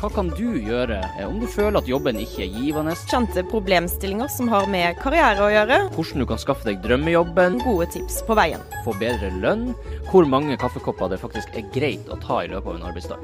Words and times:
Hva 0.00 0.08
kan 0.08 0.30
du 0.32 0.54
gjøre 0.56 0.96
eh, 0.96 1.26
om 1.28 1.34
du 1.42 1.44
føler 1.44 1.76
at 1.76 1.88
jobben 1.90 2.16
ikke 2.22 2.46
er 2.46 2.54
givende? 2.54 2.94
Kjente 3.10 3.42
problemstillinger 3.50 4.30
som 4.32 4.48
har 4.48 4.64
med 4.72 4.96
karriere 4.96 5.44
å 5.44 5.50
gjøre. 5.52 5.76
Hvordan 5.92 6.22
du 6.22 6.26
kan 6.30 6.40
skaffe 6.40 6.64
deg 6.64 6.78
drømmejobben? 6.86 7.58
Gode 7.60 7.90
tips 7.92 8.22
på 8.24 8.32
veien. 8.38 8.64
Få 8.86 8.94
bedre 8.96 9.28
lønn? 9.42 9.74
Hvor 10.08 10.24
mange 10.24 10.56
kaffekopper 10.56 11.12
det 11.12 11.20
faktisk 11.20 11.52
er 11.52 11.68
greit 11.74 12.08
å 12.08 12.16
ta 12.22 12.40
i 12.40 12.48
løpet 12.48 12.70
av 12.72 12.78
en 12.78 12.88
arbeidsdag? 12.88 13.20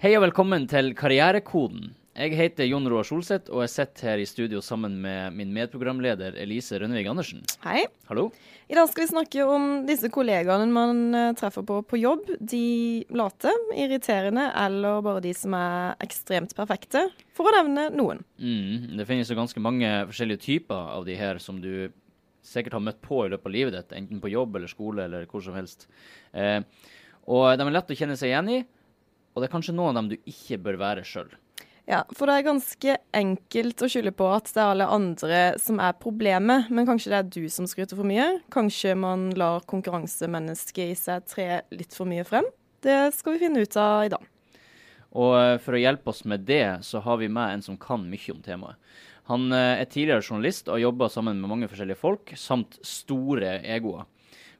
Hei 0.00 0.16
og 0.16 0.24
velkommen 0.24 0.64
til 0.72 0.94
Karrierekoden. 0.96 1.92
Jeg 2.18 2.34
heter 2.34 2.66
Jon 2.66 2.86
Roar 2.90 3.06
Solseth, 3.06 3.46
og 3.54 3.60
jeg 3.62 3.70
sitter 3.70 4.08
her 4.08 4.18
i 4.18 4.24
studio 4.26 4.58
sammen 4.64 4.96
med 5.04 5.36
min 5.38 5.52
medprogramleder 5.54 6.34
Elise 6.42 6.80
Rønnevig 6.82 7.06
Andersen. 7.06 7.44
Hei. 7.62 7.84
Hallo. 8.08 8.24
I 8.66 8.74
dag 8.74 8.88
skal 8.90 9.04
vi 9.04 9.10
snakke 9.12 9.46
om 9.46 9.68
disse 9.86 10.10
kollegaene 10.10 10.66
man 10.74 11.14
eh, 11.14 11.28
treffer 11.38 11.62
på 11.68 11.76
på 11.86 12.00
jobb. 12.02 12.32
De 12.42 13.06
late, 13.14 13.54
irriterende 13.78 14.48
eller 14.64 14.98
bare 15.06 15.22
de 15.28 15.36
som 15.38 15.54
er 15.54 15.94
ekstremt 16.02 16.58
perfekte, 16.58 17.04
for 17.38 17.46
å 17.46 17.54
nevne 17.54 17.86
noen. 17.94 18.26
Mm, 18.42 18.98
det 18.98 19.06
finnes 19.06 19.30
jo 19.30 19.38
ganske 19.38 19.62
mange 19.62 19.94
forskjellige 20.10 20.42
typer 20.48 20.94
av 20.98 21.06
de 21.06 21.14
her 21.22 21.38
som 21.38 21.62
du 21.62 21.86
sikkert 22.42 22.80
har 22.80 22.86
møtt 22.90 22.98
på 23.04 23.28
i 23.28 23.30
løpet 23.30 23.46
av 23.46 23.58
livet 23.60 23.78
ditt, 23.78 23.94
enten 23.94 24.18
på 24.18 24.34
jobb 24.34 24.58
eller 24.58 24.74
skole 24.74 25.06
eller 25.06 25.30
hvor 25.30 25.46
som 25.46 25.54
helst. 25.54 25.86
Eh, 26.34 26.64
og 27.30 27.52
de 27.54 27.62
er 27.70 27.76
lett 27.78 27.94
å 27.94 28.02
kjenne 28.02 28.18
seg 28.18 28.34
igjen 28.34 28.56
i, 28.58 28.64
og 29.36 29.38
det 29.38 29.52
er 29.52 29.60
kanskje 29.60 29.78
noen 29.78 29.94
av 29.94 30.02
dem 30.02 30.16
du 30.16 30.32
ikke 30.34 30.58
bør 30.66 30.82
være 30.82 31.06
sjøl. 31.06 31.30
Ja, 31.88 32.02
for 32.12 32.28
det 32.28 32.34
er 32.36 32.44
ganske 32.44 32.94
enkelt 33.16 33.80
å 33.80 33.86
skylde 33.88 34.10
på 34.12 34.26
at 34.28 34.50
det 34.52 34.60
er 34.60 34.72
alle 34.74 34.88
andre 34.92 35.38
som 35.56 35.78
er 35.80 35.94
problemet, 35.96 36.66
men 36.68 36.84
kanskje 36.84 37.14
det 37.14 37.18
er 37.18 37.30
du 37.32 37.46
som 37.48 37.64
skryter 37.70 37.96
for 37.96 38.04
mye? 38.04 38.26
Kanskje 38.52 38.92
man 38.92 39.30
lar 39.40 39.64
konkurransemennesket 39.70 40.92
i 40.92 40.98
seg 40.98 41.24
tre 41.32 41.62
litt 41.72 41.96
for 41.96 42.04
mye 42.10 42.26
frem? 42.28 42.44
Det 42.84 42.98
skal 43.16 43.34
vi 43.34 43.40
finne 43.46 43.64
ut 43.64 43.78
av 43.80 44.04
i 44.04 44.12
dag. 44.12 44.28
Og 45.16 45.32
eh, 45.38 45.54
for 45.64 45.78
å 45.78 45.80
hjelpe 45.80 46.12
oss 46.12 46.26
med 46.28 46.44
det, 46.44 46.84
så 46.84 47.00
har 47.06 47.22
vi 47.22 47.30
med 47.32 47.56
en 47.56 47.64
som 47.64 47.80
kan 47.80 48.04
mye 48.04 48.36
om 48.36 48.44
temaet. 48.44 48.76
Han 49.32 49.48
eh, 49.48 49.80
er 49.80 49.88
tidligere 49.88 50.20
journalist 50.20 50.68
og 50.68 50.84
jobber 50.84 51.08
sammen 51.12 51.40
med 51.40 51.48
mange 51.48 51.72
forskjellige 51.72 52.02
folk, 52.04 52.36
samt 52.36 52.76
store 52.84 53.62
egoer. 53.64 54.04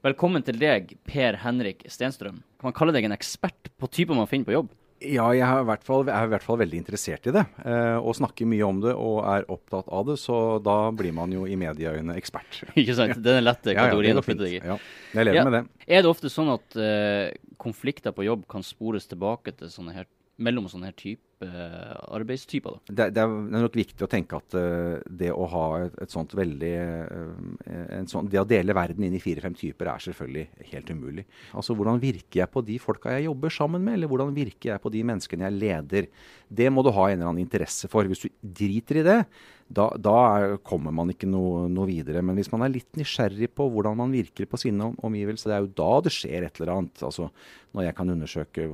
Velkommen 0.07 0.49
til 0.49 0.57
deg, 0.57 0.97
Per 1.05 1.43
Henrik 1.45 1.85
Stenstrøm. 1.93 2.41
Kan 2.57 2.73
man 2.73 2.81
kalle 2.81 2.97
deg 2.97 3.05
en 3.05 3.21
ekspert 3.21 3.69
på 3.77 3.93
typer 3.93 4.17
man 4.17 4.33
finner 4.33 4.49
på 4.49 4.57
jobb? 4.63 4.77
Ja, 5.01 5.29
jeg 5.37 5.45
er, 5.47 5.61
i 5.63 5.67
hvert 5.69 5.85
fall, 5.87 6.09
er 6.11 6.27
i 6.27 6.31
hvert 6.33 6.43
fall 6.43 6.59
veldig 6.59 6.79
interessert 6.81 7.27
i 7.31 7.35
det. 7.37 7.45
Eh, 7.63 7.97
og 8.03 8.17
snakker 8.19 8.49
mye 8.51 8.67
om 8.67 8.81
det 8.83 8.95
og 8.99 9.21
er 9.31 9.45
opptatt 9.53 9.87
av 9.95 10.09
det. 10.09 10.17
Så 10.19 10.59
da 10.65 10.91
blir 10.91 11.15
man 11.15 11.31
jo 11.35 11.45
i 11.47 11.55
medieøyne 11.61 12.17
ekspert. 12.19 12.63
Ikke 12.81 12.97
sant. 12.99 13.15
Det 13.23 13.31
er 13.31 13.39
den 13.41 13.47
lette 13.47 13.75
kategorien 13.79 14.19
å 14.19 14.25
putte 14.27 14.43
deg 14.47 14.57
i. 14.59 14.63
Ja, 14.65 14.79
jeg 15.15 15.29
lever 15.31 15.39
Ja. 15.39 15.45
med 15.47 15.57
det. 15.59 15.63
Er 15.87 16.03
det 16.03 16.11
ofte 16.11 16.33
sånn 16.33 16.51
at 16.57 16.79
eh, 16.83 17.31
konflikter 17.63 18.15
på 18.17 18.27
jobb 18.27 18.47
kan 18.51 18.67
spores 18.67 19.07
tilbake 19.11 19.55
til 19.59 19.71
sånne 19.71 19.95
her, 20.01 20.09
mellom 20.39 20.67
sånne 20.71 20.91
her 20.91 20.99
type 21.39 21.47
eh, 21.47 22.15
arbeidstyper? 22.15 22.79
Det, 22.87 23.11
det, 23.15 23.23
er, 23.23 23.29
nok 23.29 23.77
viktig 23.77 24.05
å 24.05 24.11
tenke 24.11 24.37
at 24.37 24.55
eh, 24.55 25.01
det 25.09 25.31
å 25.33 25.47
ha 25.47 25.85
et, 25.85 25.95
et 26.03 26.11
sånt 26.11 26.35
veldig 26.35 26.73
eh, 26.75 28.05
sånn, 28.07 28.29
Det 28.29 28.41
å 28.41 28.47
dele 28.47 28.75
verden 28.75 29.05
inn 29.05 29.15
i 29.15 29.21
fire-fem 29.21 29.55
typer 29.55 29.87
er 29.89 29.99
selvfølgelig 29.99 30.47
helt 30.73 30.91
umulig. 30.91 31.27
Altså 31.55 31.75
Hvordan 31.75 32.01
virker 32.01 32.43
jeg 32.43 32.51
på 32.51 32.63
de 32.63 32.79
folka 32.79 33.15
jeg 33.17 33.29
jobber 33.29 33.51
sammen 33.51 33.85
med, 33.85 33.95
eller 33.95 34.09
hvordan 34.09 34.35
virker 34.35 34.75
jeg 34.75 34.83
på 34.83 34.93
de 34.93 35.05
menneskene 35.05 35.49
jeg 35.49 35.59
leder? 35.59 36.09
Det 36.49 36.71
må 36.73 36.83
du 36.83 36.91
ha 36.91 37.09
en 37.09 37.19
eller 37.19 37.31
annen 37.31 37.45
interesse 37.45 37.89
for. 37.91 38.09
Hvis 38.09 38.27
du 38.27 38.29
driter 38.43 39.03
i 39.03 39.07
det, 39.07 39.21
da, 39.69 39.91
da 40.01 40.15
er, 40.39 40.55
kommer 40.65 40.95
man 40.97 41.11
ikke 41.13 41.29
noe, 41.29 41.67
noe 41.69 41.89
videre. 41.91 42.23
Men 42.25 42.39
hvis 42.39 42.49
man 42.55 42.65
er 42.65 42.73
litt 42.73 42.89
nysgjerrig 42.97 43.51
på 43.53 43.67
hvordan 43.69 43.99
man 44.01 44.15
virker 44.15 44.49
på 44.49 44.61
sine 44.61 44.87
om- 44.87 44.97
omgivelser, 45.05 45.51
det 45.51 45.57
er 45.59 45.67
jo 45.67 45.75
da 45.83 45.91
det 46.07 46.15
skjer 46.17 46.47
et 46.47 46.61
eller 46.61 46.73
annet. 46.75 47.03
Altså 47.05 47.29
Når 47.77 47.85
jeg 47.85 47.97
kan 47.99 48.15
undersøke 48.15 48.65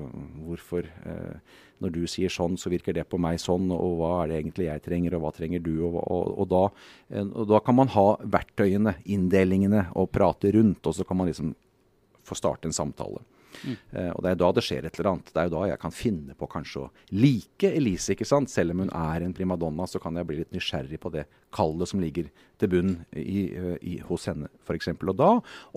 hvorfor 0.47 0.87
eh, 0.87 1.57
når 1.83 1.93
du 1.95 2.03
sier 2.11 2.33
sånn, 2.33 2.57
så 2.61 2.71
virker 2.73 2.95
det 2.97 3.07
på 3.11 3.19
meg 3.21 3.41
sånn, 3.43 3.67
og 3.75 3.99
hva 3.99 4.13
er 4.23 4.31
det 4.31 4.39
egentlig 4.41 4.69
jeg 4.69 4.85
trenger, 4.85 5.17
og 5.17 5.25
hva 5.25 5.33
trenger 5.37 5.63
du? 5.65 5.73
Og, 5.89 5.99
og, 6.01 6.31
og, 6.39 6.49
da, 6.53 6.63
eh, 7.11 7.27
og 7.27 7.51
da 7.51 7.61
kan 7.65 7.79
man 7.81 7.93
ha 7.97 8.07
verktøyene, 8.37 8.97
inndelingene, 9.17 9.89
og 9.99 10.13
prate 10.15 10.55
rundt, 10.55 10.87
og 10.87 10.97
så 10.97 11.07
kan 11.09 11.21
man 11.21 11.31
liksom 11.31 11.55
få 12.25 12.39
starte 12.39 12.71
en 12.71 12.77
samtale. 12.77 13.21
Eh, 13.65 14.11
og 14.11 14.23
det 14.25 14.33
er 14.33 14.41
da 14.41 14.51
det 14.55 14.65
skjer 14.65 14.87
et 14.87 14.99
eller 14.99 15.11
annet. 15.13 15.31
Det 15.33 15.41
er 15.41 15.49
jo 15.49 15.55
da 15.57 15.65
jeg 15.71 15.81
kan 15.83 15.95
finne 15.95 16.37
på 16.39 16.49
kanskje 16.51 16.85
å 16.85 16.91
like 17.15 17.71
Elise, 17.71 18.15
ikke 18.15 18.29
sant. 18.29 18.53
Selv 18.53 18.75
om 18.75 18.85
hun 18.85 18.93
er 18.95 19.25
en 19.25 19.35
primadonna, 19.37 19.87
så 19.91 20.01
kan 20.03 20.17
jeg 20.19 20.29
bli 20.29 20.41
litt 20.43 20.55
nysgjerrig 20.55 21.01
på 21.03 21.13
det 21.15 21.27
kallet 21.55 21.91
som 21.91 22.03
ligger 22.03 22.31
til 22.61 22.73
bunn 22.73 22.97
i, 23.13 23.45
eh, 23.55 23.77
i, 23.83 23.99
hos 24.09 24.27
henne, 24.31 24.51
f.eks. 24.67 24.93
Og 24.97 25.15
da 25.19 25.31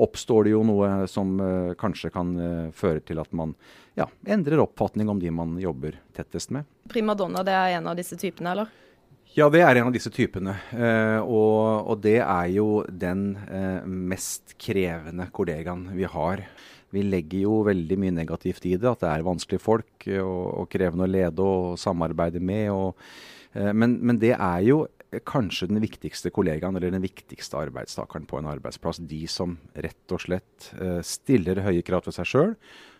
oppstår 0.07 0.47
det 0.47 0.55
jo 0.55 0.63
noe 0.67 1.05
som 1.11 1.37
uh, 1.41 1.75
kanskje 1.79 2.11
kan 2.13 2.33
uh, 2.37 2.73
føre 2.75 3.03
til 3.05 3.21
at 3.21 3.31
man 3.35 3.53
ja, 3.97 4.07
endrer 4.29 4.61
oppfatning 4.61 5.09
om 5.09 5.21
de 5.21 5.31
man 5.33 5.55
jobber 5.61 5.99
tettest 6.17 6.53
med. 6.55 6.67
Primadonna, 6.91 7.43
det 7.45 7.55
er 7.57 7.77
en 7.77 7.89
av 7.91 7.97
disse 7.99 8.17
typene, 8.19 8.53
eller? 8.53 8.75
Ja, 9.37 9.51
det 9.53 9.59
er 9.61 9.77
en 9.77 9.91
av 9.91 9.93
disse 9.93 10.09
typene. 10.09 10.55
Eh, 10.73 11.19
og, 11.21 11.91
og 11.91 11.99
det 12.01 12.17
er 12.23 12.47
jo 12.55 12.81
den 12.89 13.35
eh, 13.45 13.83
mest 13.85 14.55
krevende 14.57 15.27
kollegaen 15.29 15.83
vi 15.93 16.07
har. 16.09 16.41
Vi 16.95 17.03
legger 17.03 17.45
jo 17.45 17.61
veldig 17.67 17.97
mye 17.99 18.15
negativt 18.15 18.67
i 18.69 18.75
det, 18.79 18.87
at 18.89 19.03
det 19.03 19.09
er 19.11 19.25
vanskelige 19.27 19.63
folk 19.63 20.07
eh, 20.09 20.21
og, 20.23 20.45
og 20.63 20.69
krevende 20.71 21.07
å 21.07 21.11
lede 21.11 21.43
og 21.43 21.79
samarbeide 21.81 22.41
med. 22.43 22.69
Og, 22.73 23.09
eh, 23.53 23.73
men, 23.73 23.97
men 24.01 24.21
det 24.21 24.35
er 24.37 24.61
jo 24.67 24.85
kanskje 25.27 25.69
den 25.69 25.79
viktigste 25.83 26.31
kollegaen 26.35 26.75
eller 26.75 26.91
den 26.91 27.03
viktigste 27.03 27.59
arbeidstakeren 27.59 28.27
på 28.27 28.39
en 28.39 28.49
arbeidsplass. 28.51 28.99
De 28.99 29.23
som 29.31 29.55
rett 29.75 30.11
og 30.13 30.19
slett 30.19 30.69
uh, 30.81 30.99
stiller 31.05 31.63
høye 31.63 31.85
krav 31.85 32.03
til 32.03 32.15
seg 32.17 32.27
sjøl. 32.27 32.55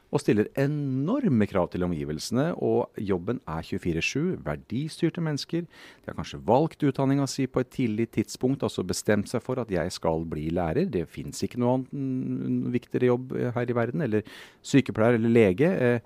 Og 0.08 0.22
stiller 0.24 0.48
enorme 0.60 1.48
krav 1.50 1.68
til 1.74 1.84
omgivelsene. 1.84 2.54
Og 2.64 3.02
jobben 3.10 3.42
er 3.44 3.66
24-7. 3.66 4.38
Verdistyrte 4.46 5.24
mennesker. 5.24 5.68
De 5.68 6.08
har 6.12 6.16
kanskje 6.18 6.40
valgt 6.48 6.86
utdanninga 6.88 7.28
si 7.28 7.48
på 7.48 7.64
et 7.64 7.74
tidlig 7.74 8.08
tidspunkt, 8.16 8.64
altså 8.64 8.86
bestemt 8.88 9.28
seg 9.32 9.44
for 9.44 9.60
at 9.60 9.72
jeg 9.74 9.92
skal 9.92 10.24
bli 10.30 10.48
lærer. 10.56 10.88
Det 10.92 11.08
fins 11.12 11.44
ikke 11.44 11.60
noe 11.60 11.82
annet 11.82 12.72
viktigere 12.78 13.12
jobb 13.12 13.36
her 13.58 13.68
i 13.68 13.78
verden. 13.78 14.08
Eller 14.08 14.26
sykepleier 14.64 15.20
eller 15.20 15.34
lege. 15.34 16.02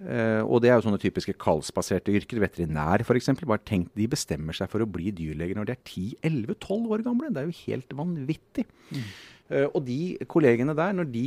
Uh, 0.00 0.40
og 0.48 0.62
det 0.64 0.70
er 0.70 0.78
jo 0.78 0.86
sånne 0.86 1.00
typiske 1.02 1.34
kallsbaserte 1.42 2.14
yrker. 2.16 2.40
Veterinær 2.40 3.02
f.eks. 3.04 3.34
Bare 3.42 3.66
tenk, 3.66 3.90
de 3.98 4.06
bestemmer 4.08 4.56
seg 4.56 4.70
for 4.72 4.80
å 4.80 4.88
bli 4.88 5.10
dyrleger 5.12 5.58
når 5.58 5.68
de 5.68 5.74
er 5.74 5.82
10-11-12 5.82 6.94
år 6.94 7.04
gamle. 7.04 7.34
Det 7.34 7.42
er 7.42 7.50
jo 7.50 7.58
helt 7.66 7.98
vanvittig. 7.98 8.64
Mm. 8.94 9.10
Uh, 9.50 9.66
og 9.68 9.82
de 9.86 10.16
kollegene 10.30 10.74
der, 10.78 10.96
når 10.96 11.10
de 11.10 11.26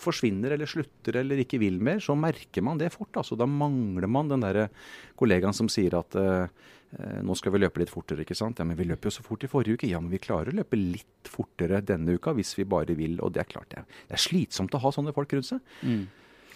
forsvinner 0.00 0.54
eller 0.56 0.70
slutter 0.70 1.20
eller 1.22 1.42
ikke 1.42 1.60
vil 1.62 1.80
mer, 1.82 2.02
så 2.04 2.16
merker 2.18 2.64
man 2.64 2.80
det 2.80 2.92
fort. 2.94 3.14
Altså, 3.16 3.38
da 3.38 3.48
mangler 3.48 4.10
man 4.10 4.32
den 4.32 4.44
derre 4.44 4.68
kollegaen 5.18 5.56
som 5.56 5.70
sier 5.72 5.96
at 5.98 6.18
uh, 6.20 6.46
nå 6.96 7.34
skal 7.36 7.52
vi 7.52 7.60
løpe 7.60 7.80
litt 7.82 7.92
fortere, 7.92 8.22
ikke 8.22 8.36
sant. 8.38 8.60
Ja, 8.60 8.64
men 8.68 8.78
vi 8.78 8.86
løp 8.88 9.04
jo 9.04 9.12
så 9.12 9.24
fort 9.26 9.42
i 9.44 9.50
forrige 9.50 9.76
uke. 9.76 9.88
Ja, 9.90 10.00
men 10.00 10.12
vi 10.12 10.22
klarer 10.22 10.52
å 10.52 10.58
løpe 10.60 10.78
litt 10.78 11.28
fortere 11.28 11.82
denne 11.84 12.14
uka 12.16 12.32
hvis 12.36 12.54
vi 12.56 12.68
bare 12.68 12.96
vil. 12.96 13.18
Og 13.24 13.34
det 13.34 13.42
er 13.42 13.50
klart, 13.50 13.72
det 13.74 13.82
det 14.06 14.16
er 14.16 14.22
slitsomt 14.22 14.74
å 14.76 14.80
ha 14.84 14.92
sånne 14.94 15.14
folk 15.16 15.34
rundt 15.34 15.48
seg. 15.50 15.74
Mm. 15.82 16.06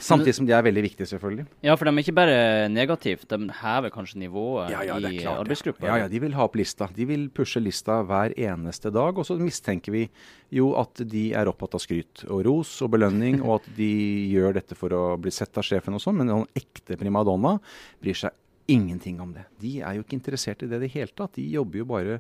Samtidig 0.01 0.35
som 0.39 0.47
de 0.49 0.55
er 0.57 0.65
veldig 0.65 0.83
viktige, 0.85 1.07
selvfølgelig. 1.11 1.45
Ja, 1.67 1.75
for 1.77 1.85
de 1.85 1.93
er 1.93 2.03
ikke 2.05 2.17
bare 2.17 2.69
negativt, 2.73 3.27
de 3.29 3.49
hever 3.61 3.93
kanskje 3.93 4.21
nivået 4.23 4.73
ja, 4.73 4.83
ja, 4.87 4.99
i 5.11 5.25
arbeidsgruppa? 5.29 5.87
Ja, 5.87 5.99
ja, 6.05 6.09
de 6.09 6.21
vil 6.23 6.37
ha 6.39 6.47
opp 6.47 6.57
lista. 6.57 6.89
De 6.97 7.07
vil 7.09 7.27
pushe 7.35 7.61
lista 7.61 8.01
hver 8.09 8.33
eneste 8.39 8.93
dag. 8.95 9.19
Og 9.19 9.29
så 9.29 9.37
mistenker 9.41 9.95
vi 9.95 10.07
jo 10.55 10.73
at 10.81 11.03
de 11.05 11.31
er 11.37 11.51
opptatt 11.51 11.77
av 11.77 11.85
skryt 11.85 12.25
og 12.29 12.45
ros 12.49 12.73
og 12.85 12.95
belønning, 12.97 13.43
og 13.45 13.61
at 13.61 13.71
de 13.77 13.91
gjør 14.33 14.57
dette 14.57 14.79
for 14.79 14.95
å 14.97 15.05
bli 15.21 15.33
sett 15.35 15.61
av 15.61 15.67
sjefen 15.67 15.99
og 15.99 16.03
sånn, 16.03 16.23
men 16.23 16.33
noen 16.33 16.49
ekte 16.57 16.99
primadonna 17.01 17.59
bryr 18.01 18.25
seg 18.25 18.40
ingenting 18.71 19.21
om 19.23 19.33
det. 19.35 19.45
De 19.61 19.79
er 19.81 19.97
jo 19.97 20.05
ikke 20.05 20.17
interessert 20.19 20.63
i 20.65 20.69
det 20.71 20.79
i 20.81 20.85
det 20.87 20.93
hele 20.95 21.15
tatt. 21.17 21.35
De 21.37 21.47
jobber 21.53 21.83
jo 21.83 21.89
bare 21.91 22.19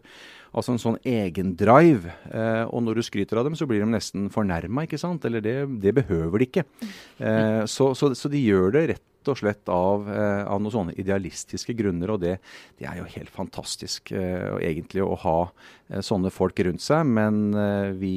altså 0.50 0.74
en 0.74 0.82
sånn 0.82 0.98
egendrive. 1.06 2.14
Eh, 2.30 2.64
og 2.66 2.82
når 2.84 3.00
du 3.00 3.06
skryter 3.06 3.40
av 3.40 3.46
dem, 3.46 3.58
så 3.58 3.68
blir 3.70 3.84
de 3.84 3.90
nesten 3.90 4.28
fornærma, 4.32 4.86
ikke 4.86 5.00
sant. 5.00 5.24
Eller 5.28 5.44
det, 5.44 5.56
det 5.82 5.94
behøver 6.00 6.42
de 6.42 6.50
ikke. 6.50 6.66
Eh, 7.18 7.62
så, 7.70 7.92
så, 7.98 8.12
så, 8.18 8.32
de 8.32 8.42
gjør 8.42 8.74
det 8.76 8.84
rett 8.94 9.30
og 9.30 9.36
slett 9.36 9.68
av, 9.70 10.08
eh, 10.08 10.42
av 10.48 10.62
noen 10.62 10.74
sånne 10.74 10.96
idealistiske 10.98 11.76
grunner. 11.78 12.14
Og 12.16 12.22
det, 12.24 12.38
det 12.80 12.88
er 12.90 12.98
jo 13.00 13.08
helt 13.14 13.32
fantastisk 13.34 14.12
eh, 14.16 14.50
egentlig 14.64 15.04
å 15.06 15.14
ha 15.22 15.38
eh, 15.46 16.02
sånne 16.04 16.32
folk 16.34 16.60
rundt 16.66 16.84
seg. 16.84 17.06
Men 17.06 17.54
eh, 17.54 17.92
vi 18.00 18.16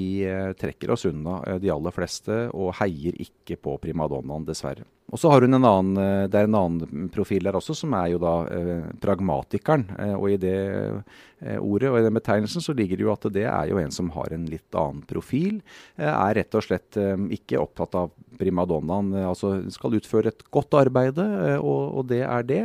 trekker 0.59 0.95
oss 0.95 1.05
unna 1.09 1.41
de 1.61 1.71
aller 1.73 1.95
fleste 1.95 2.47
og 2.51 2.75
heier 2.81 3.19
ikke 3.27 3.59
på 3.61 3.77
primadonnaen, 3.83 4.47
dessverre. 4.47 4.87
Og 5.13 5.19
så 5.21 5.29
har 5.29 5.45
hun 5.45 5.53
en 5.53 5.65
annen, 5.67 5.97
eh, 6.01 6.27
Det 6.27 6.39
er 6.39 6.47
en 6.49 6.57
annen 6.57 7.09
profil 7.13 7.45
der 7.45 7.53
også, 7.53 7.75
som 7.77 7.93
er 7.93 8.09
jo 8.15 8.21
da 8.21 8.33
eh, 8.49 8.87
pragmatikeren. 8.99 9.85
Eh, 9.99 10.15
og 10.17 10.31
i 10.31 10.39
det 10.41 10.57
eh, 10.57 11.59
ordet 11.59 11.91
og 11.91 11.99
i 11.99 12.05
den 12.07 12.17
betegnelsen 12.17 12.65
så 12.65 12.73
ligger 12.73 12.97
det 12.97 13.05
jo 13.05 13.13
at 13.13 13.27
det 13.35 13.45
er 13.45 13.69
jo 13.69 13.77
en 13.77 13.93
som 13.93 14.09
har 14.15 14.33
en 14.33 14.47
litt 14.49 14.73
annen 14.73 15.03
profil. 15.05 15.61
Eh, 15.99 16.09
er 16.09 16.39
rett 16.39 16.57
og 16.57 16.65
slett 16.65 16.97
eh, 16.97 17.13
ikke 17.37 17.61
opptatt 17.61 17.93
av 17.99 18.09
primadonnaen. 18.39 19.13
altså 19.29 19.53
skal 19.69 19.99
utføre 19.99 20.33
et 20.33 20.41
godt 20.49 20.73
arbeid, 20.73 21.19
og, 21.61 21.81
og, 21.99 22.07
det 22.09 22.23
er 22.25 22.43
det. 22.49 22.63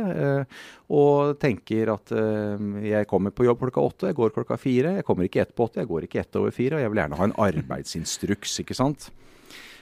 og 0.89 1.37
tenker 1.37 1.91
at 1.93 2.09
jeg 2.81 3.05
kommer 3.07 3.29
på 3.29 3.45
jobb 3.45 3.61
klokka 3.61 3.83
åtte, 3.85 4.09
jeg 4.09 4.17
går 4.17 4.33
klokka 4.33 4.57
fire. 4.57 4.95
Jeg 4.97 5.05
kommer 5.05 5.29
ikke 5.29 5.43
ett 5.45 5.53
på 5.53 5.69
åtte, 5.69 5.83
jeg 5.83 5.91
går 5.91 6.07
ikke 6.07 6.23
ett 6.23 6.41
over 6.41 6.49
fire. 6.49 6.79
Og 6.79 6.81
jeg 6.81 6.89
vil 6.89 7.03
gjerne 7.03 7.21
ha 7.21 7.29
en 7.29 7.37
arbeidsinstruks, 7.45 8.57
ikke 8.65 8.77
sant. 8.81 9.11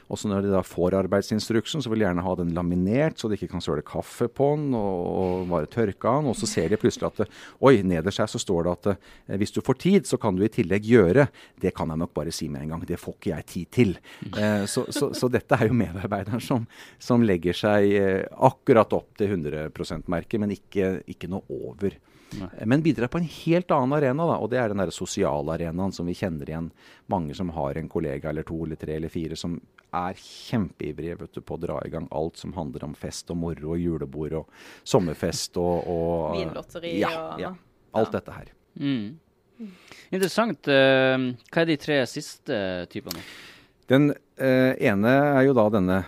Også 0.08 0.30
når 0.32 0.46
de 0.46 0.52
da 0.54 0.62
får 0.64 0.96
arbeidsinstruksen, 1.02 1.84
så 1.84 1.92
vil 1.92 2.02
de 2.02 2.06
gjerne 2.06 2.24
ha 2.24 2.34
den 2.40 2.54
laminert, 2.56 3.20
så 3.20 3.28
de 3.28 3.36
ikke 3.36 3.50
kan 3.52 3.64
søle 3.64 3.84
kaffe 3.86 4.30
på 4.32 4.54
den 4.56 4.72
og, 4.78 5.02
og 5.22 5.50
bare 5.52 5.70
tørke 5.72 6.14
den. 6.14 6.30
Og 6.32 6.38
så 6.40 6.48
ser 6.50 6.72
de 6.72 6.80
plutselig 6.80 7.10
at 7.10 7.40
oi, 7.60 7.82
nederst 7.84 8.24
her 8.24 8.32
så 8.32 8.42
står 8.42 8.68
det 8.68 8.76
at 8.78 8.90
eh, 8.94 9.38
hvis 9.42 9.56
du 9.56 9.60
får 9.66 9.82
tid, 9.84 10.08
så 10.08 10.20
kan 10.22 10.38
du 10.38 10.46
i 10.46 10.52
tillegg 10.54 10.88
gjøre. 10.88 11.28
Det 11.60 11.74
kan 11.76 11.92
jeg 11.92 12.04
nok 12.04 12.16
bare 12.16 12.34
si 12.36 12.48
med 12.52 12.64
en 12.64 12.76
gang. 12.76 12.88
Det 12.88 13.00
får 13.02 13.18
ikke 13.18 13.34
jeg 13.34 13.50
tid 13.52 13.72
til. 13.80 13.96
Eh, 14.32 14.64
så, 14.70 14.88
så, 14.96 15.12
så, 15.18 15.32
dette 15.32 15.60
er 15.60 15.68
jo 15.68 15.78
medarbeideren 15.78 16.44
som, 16.44 16.68
som 17.04 17.26
legger 17.26 17.58
seg 17.58 17.92
eh, 18.00 18.24
akkurat 18.48 18.96
opp 18.96 19.12
til 19.20 19.36
100 19.36 19.74
%-merket, 19.76 20.40
men 20.40 20.56
ikke, 20.56 21.02
ikke 21.12 21.32
noe 21.32 21.44
over. 21.52 22.00
Nei. 22.36 22.50
Men 22.66 22.84
bidrar 22.84 23.08
på 23.08 23.22
en 23.22 23.30
helt 23.30 23.72
annen 23.72 23.96
arena, 23.96 24.26
da, 24.28 24.36
og 24.44 24.50
det 24.52 24.60
er 24.60 24.72
den 24.72 24.82
der 24.82 24.92
sosiale 24.92 25.54
arenaen 25.56 25.94
som 25.96 26.08
vi 26.10 26.16
kjenner 26.18 26.50
igjen. 26.50 26.70
Mange 27.12 27.36
som 27.38 27.54
har 27.56 27.80
en 27.80 27.90
kollega 27.90 28.30
eller 28.30 28.48
to 28.48 28.60
eller 28.66 28.80
tre 28.80 28.98
eller 29.00 29.12
fire 29.12 29.38
som 29.40 29.56
er 29.96 30.20
kjempeivrige 30.20 31.16
vet 31.22 31.38
du, 31.38 31.42
på 31.42 31.56
å 31.56 31.62
dra 31.62 31.78
i 31.88 31.92
gang 31.94 32.10
alt 32.12 32.40
som 32.42 32.52
handler 32.58 32.84
om 32.90 32.96
fest 32.98 33.32
og 33.32 33.40
moro 33.40 33.72
og 33.76 33.80
julebord 33.80 34.36
og 34.42 34.50
sommerfest 34.84 35.60
og, 35.62 35.88
og 35.88 36.36
Vinlotteri 36.36 36.98
ja, 37.00 37.14
og 37.16 37.46
ja, 37.46 37.54
alt 37.96 38.12
ja. 38.12 38.20
dette 38.20 38.36
her. 38.36 38.52
Mm. 38.78 39.70
Interessant. 40.12 40.68
Uh, 40.68 41.32
hva 41.48 41.64
er 41.64 41.72
de 41.72 41.80
tre 41.82 42.02
siste 42.12 42.60
typene? 42.92 43.24
Den 43.88 44.12
eh, 44.12 44.74
ene 44.84 45.12
er 45.40 45.46
jo 45.48 45.54
da 45.56 45.70
denne 45.72 46.02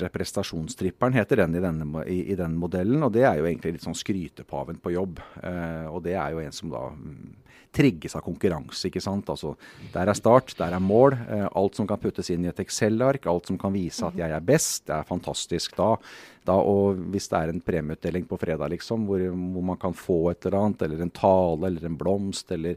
ekstrovert 0.00 0.12
prestasjonstripperen 0.12 1.14
heter 1.14 1.44
den 1.44 1.54
i, 1.54 1.60
denne, 1.60 2.04
i, 2.06 2.32
i, 2.32 2.36
den 2.36 2.56
modellen. 2.58 3.02
Og 3.02 3.12
det 3.12 3.24
er 3.24 3.38
jo 3.38 3.46
egentlig 3.46 3.76
litt 3.76 3.84
sånn 3.84 3.98
skrytepaven 3.98 4.80
på 4.80 4.94
jobb. 4.94 5.20
Eh, 5.42 5.86
og 5.90 6.02
det 6.04 6.16
er 6.16 6.32
jo 6.32 6.40
en 6.40 6.52
som 6.52 6.70
da 6.72 6.88
mm, 6.94 7.36
trigges 7.72 8.16
av 8.16 8.24
konkurranse. 8.24 8.88
ikke 8.88 9.02
sant? 9.02 9.28
Altså, 9.30 9.56
Der 9.92 10.08
er 10.08 10.14
start, 10.14 10.54
der 10.58 10.74
er 10.74 10.80
mål. 10.80 11.14
Eh, 11.28 11.46
alt 11.54 11.76
som 11.76 11.86
kan 11.86 12.00
puttes 12.00 12.30
inn 12.30 12.44
i 12.44 12.48
et 12.50 12.60
Excel-ark, 12.60 13.26
alt 13.26 13.46
som 13.46 13.58
kan 13.58 13.72
vise 13.72 14.06
at 14.06 14.16
jeg 14.16 14.30
er 14.30 14.40
best, 14.40 14.86
det 14.86 14.96
er 14.96 15.08
fantastisk 15.08 15.76
da. 15.76 15.96
da 16.46 16.56
og 16.56 16.96
hvis 17.12 17.28
det 17.28 17.38
er 17.38 17.52
en 17.52 17.60
premieutdeling 17.60 18.26
på 18.26 18.38
fredag 18.40 18.72
liksom, 18.72 19.06
hvor, 19.06 19.20
hvor 19.20 19.68
man 19.72 19.78
kan 19.80 19.94
få 19.94 20.30
et 20.32 20.46
eller 20.46 20.64
annet, 20.64 20.82
eller 20.82 21.04
en 21.04 21.14
tale 21.14 21.70
eller 21.70 21.86
en 21.86 22.00
blomst 22.00 22.50
eller 22.52 22.76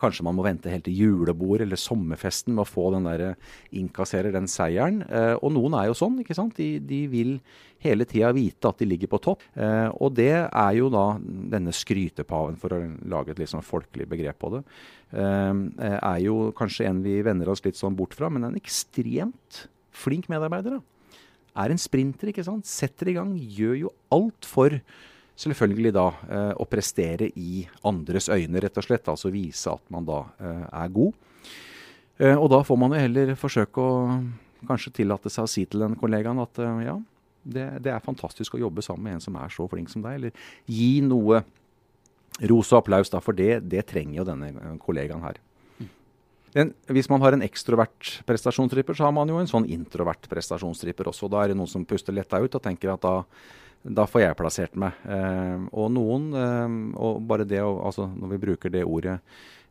Kanskje 0.00 0.24
man 0.26 0.36
må 0.36 0.44
vente 0.46 0.70
helt 0.72 0.84
til 0.86 0.96
julebord 0.96 1.64
eller 1.64 1.80
sommerfesten 1.80 2.54
med 2.54 2.64
å 2.64 2.68
få 2.68 2.90
den 2.94 3.08
der, 3.08 3.24
eh, 3.32 3.34
innkasserer 3.80 4.32
den 4.32 4.48
seieren. 4.48 5.02
Eh, 5.08 5.34
og 5.42 5.52
noen 5.52 5.74
er 5.78 5.88
jo 5.90 5.98
sånn, 5.98 6.20
ikke 6.20 6.36
sant. 6.38 6.56
De, 6.56 6.78
de 6.78 7.06
vil 7.12 7.40
hele 7.82 8.06
tida 8.08 8.32
vite 8.32 8.68
at 8.68 8.78
de 8.78 8.86
ligger 8.86 9.10
på 9.12 9.20
topp. 9.20 9.42
Eh, 9.56 9.90
og 10.00 10.14
det 10.14 10.32
er 10.48 10.72
jo 10.78 10.88
da 10.92 11.18
denne 11.18 11.74
skrytepaven, 11.74 12.56
for 12.56 12.72
å 12.72 12.80
lage 13.04 13.30
et 13.34 13.42
litt 13.42 13.52
sånn 13.52 13.66
folkelig 13.66 14.08
begrep 14.08 14.38
på 14.38 14.56
det, 14.56 14.64
er 15.12 16.20
jo 16.24 16.54
kanskje 16.56 16.86
en 16.88 17.02
vi 17.04 17.18
vender 17.20 17.50
oss 17.52 17.60
litt 17.66 17.76
sånn 17.76 17.92
bort 17.92 18.14
fra, 18.16 18.30
men 18.32 18.46
en 18.48 18.56
ekstremt 18.56 19.66
flink 19.92 20.30
medarbeider. 20.32 20.78
da. 20.78 20.80
Er 21.52 21.68
en 21.74 21.80
sprinter, 21.80 22.30
ikke 22.32 22.46
sant. 22.46 22.64
Setter 22.64 23.10
i 23.12 23.16
gang, 23.18 23.34
gjør 23.36 23.76
jo 23.76 23.90
alt 24.14 24.48
for 24.48 24.78
selvfølgelig 25.42 25.92
da 25.94 26.06
eh, 26.28 26.52
å 26.56 26.66
prestere 26.70 27.28
i 27.38 27.64
andres 27.88 28.28
øyne, 28.32 28.62
rett 28.62 28.78
og 28.78 28.86
slett. 28.86 29.10
Altså 29.10 29.32
vise 29.34 29.72
at 29.72 29.84
man 29.92 30.06
da 30.08 30.22
eh, 30.40 30.64
er 30.82 30.92
god. 30.94 31.16
Eh, 32.18 32.36
og 32.36 32.48
da 32.52 32.62
får 32.66 32.80
man 32.80 32.94
jo 32.94 33.02
heller 33.02 33.34
forsøke 33.38 33.82
å 33.82 33.94
kanskje 34.68 34.94
tillate 35.00 35.32
seg 35.32 35.46
å 35.46 35.50
si 35.50 35.64
til 35.66 35.82
den 35.82 35.96
kollegaen 35.98 36.38
at 36.38 36.60
ja, 36.84 36.94
det, 37.42 37.64
det, 37.82 37.90
er 37.90 38.04
fantastisk 38.04 38.54
å 38.54 38.60
jobbe 38.60 38.84
sammen 38.86 39.08
med 39.08 39.16
en 39.16 39.24
som 39.24 39.38
er 39.42 39.50
så 39.50 39.66
flink 39.70 39.90
som 39.90 40.04
deg. 40.04 40.20
Eller 40.20 40.44
gi 40.70 41.00
noe 41.02 41.42
ros 42.48 42.70
og 42.72 42.82
applaus, 42.82 43.10
da, 43.12 43.20
for 43.22 43.36
det, 43.36 43.64
det 43.68 43.82
trenger 43.90 44.20
jo 44.20 44.28
denne 44.28 44.76
kollegaen 44.82 45.24
her. 45.26 45.40
Den, 46.52 46.74
hvis 46.92 47.08
man 47.08 47.22
har 47.24 47.32
en 47.32 47.44
ekstrovert 47.44 48.18
prestasjonstripper, 48.28 48.96
så 48.96 49.06
har 49.06 49.14
man 49.16 49.30
jo 49.30 49.38
en 49.40 49.48
sånn 49.48 49.66
introvert 49.72 50.26
prestasjonstripper 50.28 51.08
også. 51.08 51.30
Da 51.32 51.40
er 51.40 51.52
det 51.52 51.56
noen 51.56 51.70
som 51.70 51.86
puster 51.88 52.12
letta 52.12 52.42
ut 52.42 52.58
og 52.58 52.64
tenker 52.64 52.92
at 52.92 53.04
da 53.04 53.14
da 53.82 54.06
får 54.06 54.22
jeg 54.22 54.38
plassert 54.38 54.76
meg. 54.78 54.98
Eh, 55.04 55.64
og 55.74 55.90
noen, 55.94 56.28
eh, 56.38 56.76
og 57.02 57.22
bare 57.26 57.46
det 57.48 57.60
Altså 57.62 58.06
når 58.06 58.34
vi 58.34 58.40
bruker 58.46 58.70
det 58.70 58.84
ordet 58.86 59.18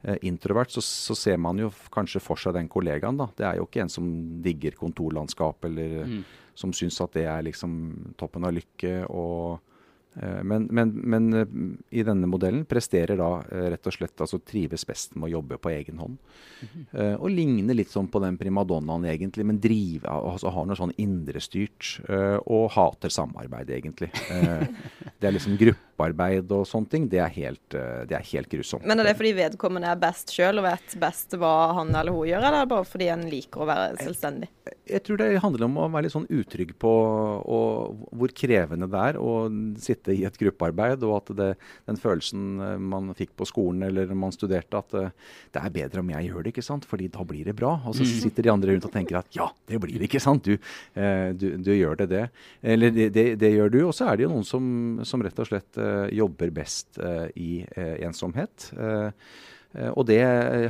eh, 0.03 0.17
introvert, 0.27 0.71
så, 0.71 0.83
så, 0.83 1.15
ser 1.15 1.39
man 1.39 1.59
jo 1.59 1.71
kanskje 1.93 2.21
for 2.23 2.39
seg 2.39 2.57
den 2.57 2.69
kollegaen, 2.71 3.19
da. 3.19 3.29
Det 3.37 3.47
er 3.47 3.59
jo 3.59 3.67
ikke 3.69 3.85
en 3.85 3.93
som 3.93 4.07
digger 4.43 4.75
kontorlandskap, 4.79 5.63
eller 5.69 6.05
mm. 6.11 6.21
som 6.55 6.75
syns 6.75 6.99
at 7.03 7.15
det 7.15 7.25
er 7.29 7.47
liksom 7.47 7.75
toppen 8.19 8.47
av 8.47 8.55
lykke. 8.57 8.95
og 9.07 9.70
men, 10.43 10.63
men, 10.71 10.89
men, 10.89 11.33
eh, 11.33 11.45
i 11.89 12.03
denne 12.03 12.27
modellen 12.27 12.65
presterer 12.67 13.15
da 13.19 13.29
eh, 13.47 13.69
rett 13.71 13.87
og 13.87 13.95
slett 13.95 14.23
altså 14.23 14.41
trives 14.43 14.83
best 14.87 15.15
med 15.15 15.29
å 15.29 15.37
jobbe 15.37 15.59
på 15.61 15.71
egen 15.71 16.01
hånd. 16.03 16.17
Mm 16.61 16.85
-hmm. 16.91 17.15
og 17.17 17.29
ligner 17.29 17.73
litt 17.73 17.89
sånn 17.89 18.07
på 18.07 18.19
den 18.21 18.37
primadonnaen 18.37 19.05
egentlig, 19.05 19.45
men 19.45 19.59
driver, 19.59 20.09
altså 20.09 20.49
har 20.49 20.65
noe 20.65 20.75
sånn 20.75 20.93
indrestyrt. 20.97 22.01
og 22.45 22.71
hater 22.71 23.09
samarbeid, 23.09 23.69
egentlig. 23.69 24.11
det 25.19 25.27
er 25.27 25.31
liksom 25.31 25.57
gruppearbeid 25.57 26.51
og 26.51 26.67
sånne 26.67 26.89
ting. 26.89 27.09
Det 27.09 27.17
er 27.17 27.29
helt, 27.29 27.69
det 27.69 28.13
er 28.13 28.23
helt 28.33 28.49
grusomt. 28.49 28.85
Men 28.85 28.99
er 28.99 29.03
det 29.03 29.17
fordi 29.17 29.33
vedkommende 29.33 29.87
er 29.89 29.95
best 29.95 30.29
sjøl 30.29 30.59
og 30.59 30.63
vet 30.65 30.99
best 30.99 31.33
hva 31.33 31.73
han 31.73 31.95
eller 31.95 32.11
hun 32.11 32.27
gjør, 32.27 32.43
eller 32.43 32.65
bare 32.65 32.85
fordi 32.85 33.07
en 33.07 33.29
liker 33.29 33.61
å 33.61 33.65
være 33.65 33.97
selvstendig? 34.03 34.49
Jeg, 34.65 34.77
jeg 34.85 35.03
tror 35.03 35.17
det 35.17 35.41
handler 35.41 35.65
om 35.65 35.77
å 35.77 35.89
være 35.89 36.03
litt 36.03 36.13
sånn 36.13 36.29
utrygg 36.29 36.77
på 36.77 36.91
og, 37.41 38.05
hvor 38.11 38.33
krevende 38.35 38.87
det 38.91 39.01
er 39.11 39.17
å 39.21 39.49
sitte 39.81 40.00
sitte 40.01 40.15
i 40.17 40.25
et 40.25 40.37
gruppearbeid, 40.37 41.03
og 41.03 41.21
at 41.21 41.31
det, 41.37 41.49
den 41.87 41.97
følelsen 41.97 42.59
eh, 42.59 42.77
man 42.77 43.13
fikk 43.15 43.35
på 43.37 43.45
skolen 43.45 43.83
eller 43.83 44.13
man 44.13 44.33
studerte, 44.33 44.77
at 44.77 44.91
det, 44.91 45.11
det 45.53 45.61
er 45.61 45.75
bedre 45.75 46.01
om 46.01 46.09
jeg 46.09 46.29
gjør 46.29 46.43
det, 46.43 46.53
ikke 46.53 46.65
sant? 46.65 46.85
fordi 46.85 47.09
da 47.11 47.23
blir 47.23 47.45
det 47.45 47.55
bra. 47.55 47.75
Og 47.85 47.95
så 47.95 48.03
mm. 48.03 48.13
sitter 48.25 48.43
de 48.43 48.51
andre 48.51 48.73
rundt 48.73 48.85
og 48.85 48.93
tenker 48.93 49.19
at 49.19 49.29
ja, 49.35 49.49
det 49.67 49.79
blir 49.81 49.97
det, 49.99 50.09
ikke 50.09 50.23
sant. 50.23 50.45
Du, 50.45 50.57
du, 51.37 51.47
du 51.61 51.71
gjør 51.75 52.01
det, 52.01 52.09
det. 52.11 52.25
Eller 52.63 52.91
det, 52.91 53.09
det, 53.13 53.25
det, 53.39 53.51
gjør 53.53 53.71
du. 53.71 53.79
Og 53.85 53.93
så 53.95 54.09
er 54.09 54.17
det 54.17 54.25
jo 54.25 54.31
noen 54.33 54.47
som, 54.47 54.65
som 55.07 55.21
rett 55.23 55.39
og 55.39 55.49
slett 55.49 55.79
jobber 56.15 56.51
best 56.55 56.99
i 57.37 57.61
ensomhet. 58.01 58.71
Eh, 59.73 59.89
og 59.89 60.07
det 60.09 60.19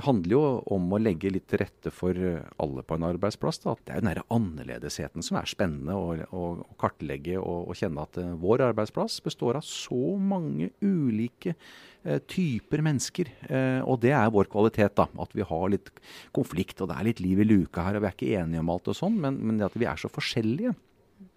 handler 0.06 0.36
jo 0.36 0.42
om 0.76 0.92
å 0.94 1.00
legge 1.02 1.32
litt 1.34 1.48
til 1.52 1.62
rette 1.64 1.94
for 1.94 2.18
alle 2.62 2.84
på 2.86 2.98
en 2.98 3.08
arbeidsplass. 3.10 3.62
Da. 3.64 3.76
Det 3.80 3.96
er 3.96 4.02
jo 4.02 4.08
den 4.08 4.34
annerledesheten 4.38 5.26
som 5.26 5.40
er 5.40 5.50
spennende 5.50 5.98
å, 5.98 6.14
å, 6.30 6.44
å 6.66 6.78
kartlegge 6.82 7.40
og, 7.40 7.72
og, 7.72 7.78
kjenne 7.80 8.06
at 8.06 8.20
vår 8.42 8.68
arbeidsplass 8.72 9.20
består 9.26 9.60
av 9.60 9.66
så 9.68 10.16
mange 10.22 10.70
ulike 10.84 11.56
uh, 11.56 12.20
typer 12.30 12.84
mennesker. 12.86 13.32
Uh, 13.48 13.82
og 13.86 14.02
det 14.06 14.14
er 14.18 14.34
vår 14.34 14.52
kvalitet. 14.52 14.96
da, 15.00 15.08
At 15.24 15.36
vi 15.38 15.48
har 15.48 15.68
litt 15.74 15.92
konflikt 16.36 16.84
og 16.84 16.92
det 16.92 17.00
er 17.00 17.10
litt 17.10 17.24
liv 17.24 17.42
i 17.42 17.48
luka 17.48 17.88
her 17.88 17.98
og 17.98 18.06
vi 18.06 18.12
er 18.12 18.18
ikke 18.18 18.34
enige 18.44 18.64
om 18.64 18.72
alt 18.74 18.94
og 18.94 18.98
sånn, 18.98 19.20
men, 19.24 19.42
men 19.42 19.66
at 19.66 19.78
vi 19.78 19.90
er 19.90 20.00
så 20.02 20.12
forskjellige. 20.12 20.76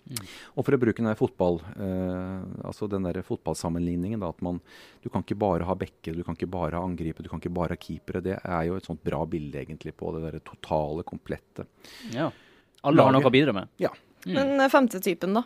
Og 0.05 0.67
for 0.67 0.77
å 0.77 0.81
bruke 0.81 1.01
den 1.01 1.17
fotball, 1.17 1.61
eh, 1.81 2.67
altså 2.69 2.89
den 2.91 3.07
der 3.09 3.23
fotballsammenligningen, 3.25 4.21
da, 4.21 4.29
at 4.35 4.43
man, 4.45 4.61
du 5.01 5.09
kan 5.09 5.25
ikke 5.25 5.39
bare 5.41 5.65
ha 5.69 5.77
bekker, 5.81 6.17
du 6.19 6.25
kan 6.27 6.37
ikke 6.37 6.51
bare 6.53 6.77
ha 6.77 6.85
angripe, 6.85 7.25
du 7.25 7.31
kan 7.33 7.41
ikke 7.41 7.55
bare 7.57 7.79
ha 7.79 7.81
keepere. 7.81 8.23
Det 8.25 8.37
er 8.37 8.69
jo 8.69 8.77
et 8.77 8.89
sånt 8.89 9.03
bra 9.05 9.23
bilde 9.25 9.63
egentlig 9.63 9.95
på 9.97 10.13
det 10.17 10.25
der 10.27 10.39
totale, 10.45 11.07
komplette. 11.09 11.67
Ja. 12.13 12.31
Alle 12.85 13.01
Laget. 13.01 13.07
har 13.07 13.17
noe 13.17 13.31
å 13.31 13.35
bidra 13.35 13.57
med. 13.57 13.73
Ja. 13.81 13.95
Mm. 14.27 14.37
Den 14.37 14.71
femte 14.73 15.01
typen, 15.05 15.41
da? 15.41 15.45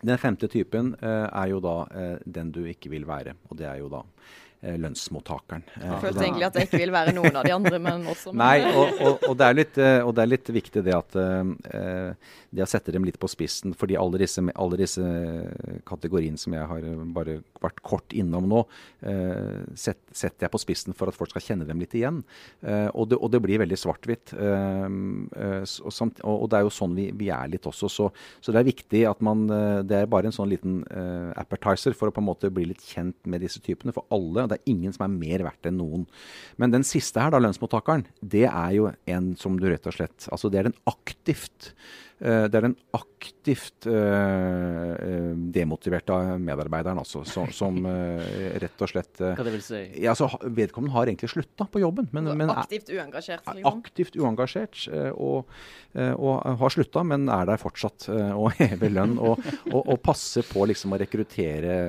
Den 0.00 0.18
femte 0.18 0.48
typen 0.48 0.94
eh, 0.98 1.26
er 1.28 1.50
jo 1.52 1.60
da 1.62 1.76
eh, 1.94 2.14
den 2.24 2.50
du 2.54 2.64
ikke 2.66 2.90
vil 2.90 3.06
være. 3.06 3.36
Og 3.50 3.58
det 3.60 3.68
er 3.68 3.82
jo 3.82 3.90
da 3.92 4.02
Eh, 4.02 4.49
lønnsmottakeren. 4.60 5.62
Jeg 5.72 5.88
eh, 5.88 6.00
følte 6.02 6.24
egentlig 6.26 6.44
at 6.44 6.56
det 6.56 6.62
ikke 6.66 6.80
vil 6.82 6.90
være 6.92 7.14
noen 7.16 7.36
av 7.40 7.46
de 7.46 7.52
andre, 7.54 7.78
men 7.80 8.02
også 8.12 8.34
Nei, 8.36 8.58
og, 8.68 8.90
og, 9.00 9.22
og, 9.30 9.36
det 9.40 9.48
litt, 9.56 9.78
eh, 9.80 10.00
og, 10.04 10.12
det 10.16 10.24
er 10.24 10.32
litt, 10.34 10.50
viktig 10.60 10.82
det 10.84 10.96
at 10.96 11.16
det 12.50 12.64
å 12.64 12.68
sette 12.68 12.92
dem 12.92 13.04
litt 13.06 13.18
på 13.20 13.28
spissen, 13.30 13.74
fordi 13.78 13.96
alle 13.96 14.18
disse, 14.20 14.42
alle 14.52 14.76
disse 14.80 15.04
kategoriene 15.88 16.38
som 16.40 16.54
jeg 16.56 16.68
har 16.68 16.86
bare 17.14 17.38
vært 17.62 17.80
kort 17.86 18.12
innom 18.16 18.48
nå, 18.50 18.64
set, 19.78 20.00
setter 20.10 20.46
jeg 20.46 20.52
på 20.52 20.60
spissen 20.60 20.96
for 20.96 21.10
at 21.10 21.16
folk 21.16 21.30
skal 21.30 21.44
kjenne 21.44 21.68
dem 21.68 21.80
litt 21.80 21.94
igjen. 21.94 22.22
Og, 22.90 23.08
det, 23.12 23.18
og, 23.20 23.30
det, 23.30 23.40
blir 23.44 23.62
veldig 23.62 23.78
svart-hvitt. 23.78 24.34
og, 24.34 24.40
det 26.50 26.58
er 26.58 26.66
jo 26.66 26.74
sånn 26.74 26.96
vi, 26.98 27.06
vi 27.16 27.30
er 27.34 27.52
litt 27.54 27.66
også. 27.70 27.86
Så, 27.92 28.10
så, 28.42 28.50
det 28.50 28.60
er 28.60 28.72
viktig 28.72 29.02
at 29.08 29.20
man 29.24 29.46
Det 29.86 30.02
er 30.02 30.10
bare 30.10 30.30
en 30.30 30.34
sånn 30.34 30.50
liten 30.50 30.82
appetizer 31.38 31.94
for 31.94 32.10
å 32.10 32.14
på 32.14 32.24
en 32.24 32.30
måte 32.32 32.52
bli 32.52 32.66
litt 32.72 32.82
kjent 32.82 33.18
med 33.30 33.46
disse 33.46 33.62
typene. 33.62 33.94
For 33.94 34.10
alle 34.10 34.49
det 34.50 34.60
er 34.60 34.72
ingen 34.72 34.94
som 34.94 35.06
er 35.06 35.14
mer 35.14 35.44
verdt 35.46 35.70
enn 35.70 35.78
noen. 35.80 36.06
Men 36.60 36.74
den 36.74 36.86
siste 36.86 37.22
her, 37.22 37.32
da, 37.32 37.40
lønnsmottakeren, 37.42 38.06
det 38.20 38.46
er 38.48 38.76
jo 38.76 38.90
en 39.10 39.32
som 39.40 39.58
du 39.60 39.68
rett 39.70 39.86
og 39.88 39.96
slett 39.96 40.28
Altså 40.30 40.50
det 40.52 40.60
er 40.60 40.70
den 40.70 40.80
aktivt 40.90 41.72
det 42.20 42.56
er 42.58 42.64
den 42.66 42.74
aktivt 42.92 43.86
uh, 43.88 44.92
demotiverte 45.54 46.18
medarbeideren, 46.36 47.00
altså, 47.00 47.22
som, 47.24 47.48
som 47.54 47.78
rett 48.62 48.84
og 48.84 48.90
slett 48.92 49.22
Hva 49.22 49.46
det 49.46 49.54
vil 49.54 49.64
si? 49.64 49.80
Ja, 50.02 50.12
altså, 50.12 50.28
vedkommende 50.44 50.92
har 50.98 51.08
egentlig 51.08 51.30
slutta 51.32 51.64
på 51.64 51.80
jobben. 51.80 52.10
Men, 52.12 52.28
men 52.36 52.52
aktivt 52.52 52.92
uengasjert? 52.92 53.48
Liksom. 53.48 53.80
Aktivt 53.80 54.20
uengasjert, 54.20 54.82
og, 55.14 55.48
og 55.96 56.60
har 56.60 56.76
slutta, 56.76 57.06
men 57.08 57.24
er 57.32 57.48
der 57.48 57.62
fortsatt 57.62 58.10
og 58.10 58.52
hever 58.60 58.92
lønn. 58.92 59.16
Og, 59.16 59.40
og, 59.72 59.80
og, 59.80 59.96
passer 60.04 60.44
på 60.44 60.68
liksom, 60.68 60.92
å 60.92 61.00
rekruttere 61.00 61.80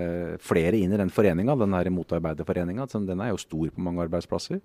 flere 0.44 0.80
inn 0.80 0.96
i 0.96 1.02
den 1.02 1.12
foreninga, 1.12 1.60
den 1.60 1.96
motarbeiderforeninga. 1.96 2.88
Den 2.96 3.24
er 3.24 3.34
jo 3.34 3.42
stor 3.42 3.72
på 3.76 3.84
mange 3.84 4.08
arbeidsplasser. 4.08 4.64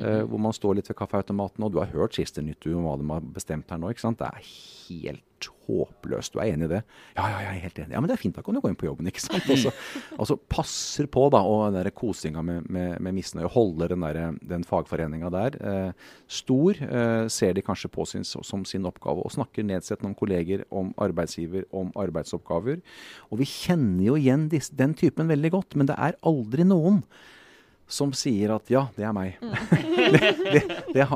Uh, 0.00 0.24
hvor 0.26 0.40
man 0.42 0.54
står 0.56 0.80
litt 0.80 0.88
ved 0.90 0.98
kaffeautomaten, 0.98 1.62
og 1.62 1.74
du 1.74 1.78
har 1.78 1.92
hørt 1.92 2.16
siste 2.16 2.42
nytt 2.42 2.66
om 2.66 2.82
hva 2.82 2.96
de 2.98 3.06
har 3.12 3.28
bestemt 3.36 3.70
her 3.70 3.78
nå. 3.78 3.92
ikke 3.94 4.02
sant? 4.02 4.18
Det 4.18 4.26
er 4.26 4.48
helt 4.88 5.48
håpløst. 5.64 6.34
Du 6.34 6.40
er 6.40 6.52
enig 6.52 6.68
i 6.68 6.72
det? 6.74 6.80
Ja, 7.16 7.26
ja, 7.28 7.38
jeg 7.44 7.50
er 7.50 7.62
helt 7.64 7.78
enig. 7.82 7.94
Ja, 7.94 8.00
men 8.02 8.10
det 8.10 8.16
er 8.16 8.22
fint, 8.22 8.36
da 8.36 8.44
kan 8.44 8.56
du 8.56 8.60
gå 8.62 8.70
inn 8.70 8.78
på 8.78 8.88
jobben, 8.88 9.08
ikke 9.10 9.22
sant. 9.22 9.46
Og 9.52 9.60
så 9.60 9.72
altså, 10.16 10.36
passer 10.50 11.08
på, 11.10 11.26
da, 11.32 11.40
og 11.44 11.66
den 11.68 11.78
der 11.78 11.92
kosinga 11.94 12.42
med, 12.44 12.68
med, 12.72 12.96
med 13.04 13.16
misnøye. 13.16 13.50
Holder 13.54 13.94
den, 13.94 14.04
der, 14.06 14.38
den 14.54 14.66
fagforeninga 14.68 15.30
der 15.34 15.58
eh, 15.60 16.08
stor. 16.40 16.80
Eh, 16.80 17.26
ser 17.32 17.56
de 17.56 17.64
kanskje 17.64 17.92
på 17.92 18.06
sin, 18.08 18.26
som 18.26 18.64
sin 18.68 18.88
oppgave, 18.88 19.24
og 19.24 19.34
snakker 19.34 19.66
nedsettende 19.66 20.12
om 20.12 20.18
kolleger, 20.18 20.66
om 20.74 20.92
arbeidsgiver, 21.04 21.68
om 21.72 21.92
arbeidsoppgaver. 22.00 22.82
Og 23.30 23.40
vi 23.42 23.48
kjenner 23.48 24.10
jo 24.10 24.18
igjen 24.20 24.48
disse, 24.52 24.74
den 24.76 24.96
typen 24.98 25.30
veldig 25.30 25.54
godt, 25.54 25.78
men 25.78 25.90
det 25.90 25.98
er 26.00 26.20
aldri 26.26 26.66
noen 26.68 27.02
som 27.86 28.12
sier 28.16 28.54
at 28.54 28.70
ja, 28.72 28.86
det 28.96 29.06
er 29.06 29.14
meg. 29.16 29.38
Mm. 29.40 29.54
det, 30.14 30.34
det, 30.40 30.62
det, 30.94 31.06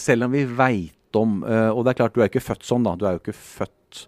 selv 0.00 0.28
om 0.28 0.34
vi 0.34 0.44
veit 0.48 1.00
om 1.14 1.44
uh, 1.46 1.70
Og 1.70 1.84
det 1.84 1.92
er 1.92 1.98
klart, 2.00 2.14
du 2.16 2.24
er 2.24 2.30
ikke 2.30 2.42
født 2.42 2.66
sånn, 2.66 2.86
da. 2.86 2.96
Du 2.98 3.04
er 3.06 3.14
jo 3.14 3.20
ikke 3.22 3.36
født 3.38 4.00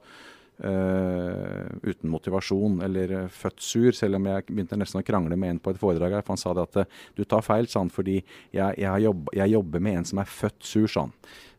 uh, 0.64 1.68
uten 1.86 2.10
motivasjon 2.10 2.80
eller 2.82 3.14
født 3.30 3.62
sur, 3.62 3.90
selv 3.94 4.18
om 4.18 4.26
jeg 4.26 4.48
begynte 4.48 4.78
nesten 4.80 5.02
å 5.02 5.06
krangle 5.06 5.38
med 5.38 5.54
en 5.54 5.60
på 5.62 5.70
et 5.70 5.78
foredrag 5.78 6.16
her. 6.18 6.26
For 6.26 6.34
han 6.34 6.42
sa 6.42 6.54
det 6.56 6.66
at 6.66 6.98
du 7.14 7.22
tar 7.22 7.46
feil, 7.46 7.70
sa 7.70 7.84
han, 7.84 7.92
fordi 7.94 8.18
jeg, 8.18 8.78
jeg, 8.82 9.04
jobb, 9.06 9.30
jeg, 9.38 9.54
jobber 9.54 9.86
med 9.86 10.00
en 10.00 10.10
som 10.10 10.22
er 10.24 10.32
født 10.40 10.66
sur, 10.66 10.88
sa 10.90 11.06
han. 11.06 11.14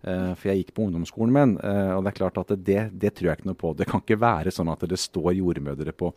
For 0.08 0.50
jeg 0.50 0.62
gikk 0.62 0.76
på 0.78 0.86
ungdomsskolen 0.86 1.34
med 1.36 1.44
en, 1.48 1.56
og 1.98 2.04
det 2.06 2.12
er 2.12 2.18
klart 2.20 2.38
at 2.40 2.54
det, 2.56 2.82
det 2.96 3.12
tror 3.18 3.32
jeg 3.32 3.40
ikke 3.40 3.50
noe 3.50 3.60
på. 3.60 3.74
Det 3.76 3.88
kan 3.90 4.04
ikke 4.04 4.20
være 4.22 4.54
sånn 4.56 4.72
at 4.72 4.86
det 4.88 5.00
står 5.02 5.34
jordmødre 5.38 5.96
på 5.98 6.14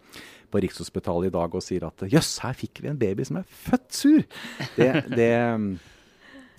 på 0.50 0.60
Rikshospitalet 0.64 1.30
i 1.30 1.34
dag 1.34 1.54
og 1.54 1.64
sier 1.64 1.86
at 1.86 2.04
jøss, 2.10 2.34
her 2.44 2.56
fikk 2.58 2.82
vi 2.82 2.90
en 2.90 3.00
baby 3.00 3.26
som 3.26 3.40
er 3.40 3.48
født 3.64 3.88
sur. 3.94 4.22
Det, 4.76 4.88
det, 5.14 5.30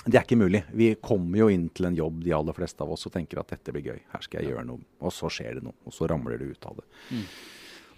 det, 0.05 0.15
er 0.15 0.23
ikke 0.23 0.39
mulig. 0.39 0.63
Vi 0.77 0.93
kommer 1.03 1.43
jo 1.43 1.49
inn 1.51 1.67
til 1.75 1.89
en 1.89 1.97
jobb, 1.97 2.21
de 2.25 2.35
aller 2.37 2.57
fleste 2.57 2.83
av 2.83 2.93
oss, 2.95 3.07
og 3.07 3.15
tenker 3.15 3.41
at 3.41 3.51
dette 3.53 3.75
blir 3.75 3.91
gøy. 3.91 4.03
Her 4.13 4.25
skal 4.25 4.41
jeg 4.41 4.53
gjøre 4.53 4.67
noe. 4.69 4.85
Og 5.03 5.15
så 5.15 5.31
skjer 5.33 5.59
det 5.59 5.65
noe. 5.67 5.77
Og 5.87 5.95
så 5.95 6.07
ramler 6.11 6.39
det 6.39 6.53
ut 6.53 6.69
av 6.69 6.79
det. 6.79 6.87
Mm. 7.11 7.25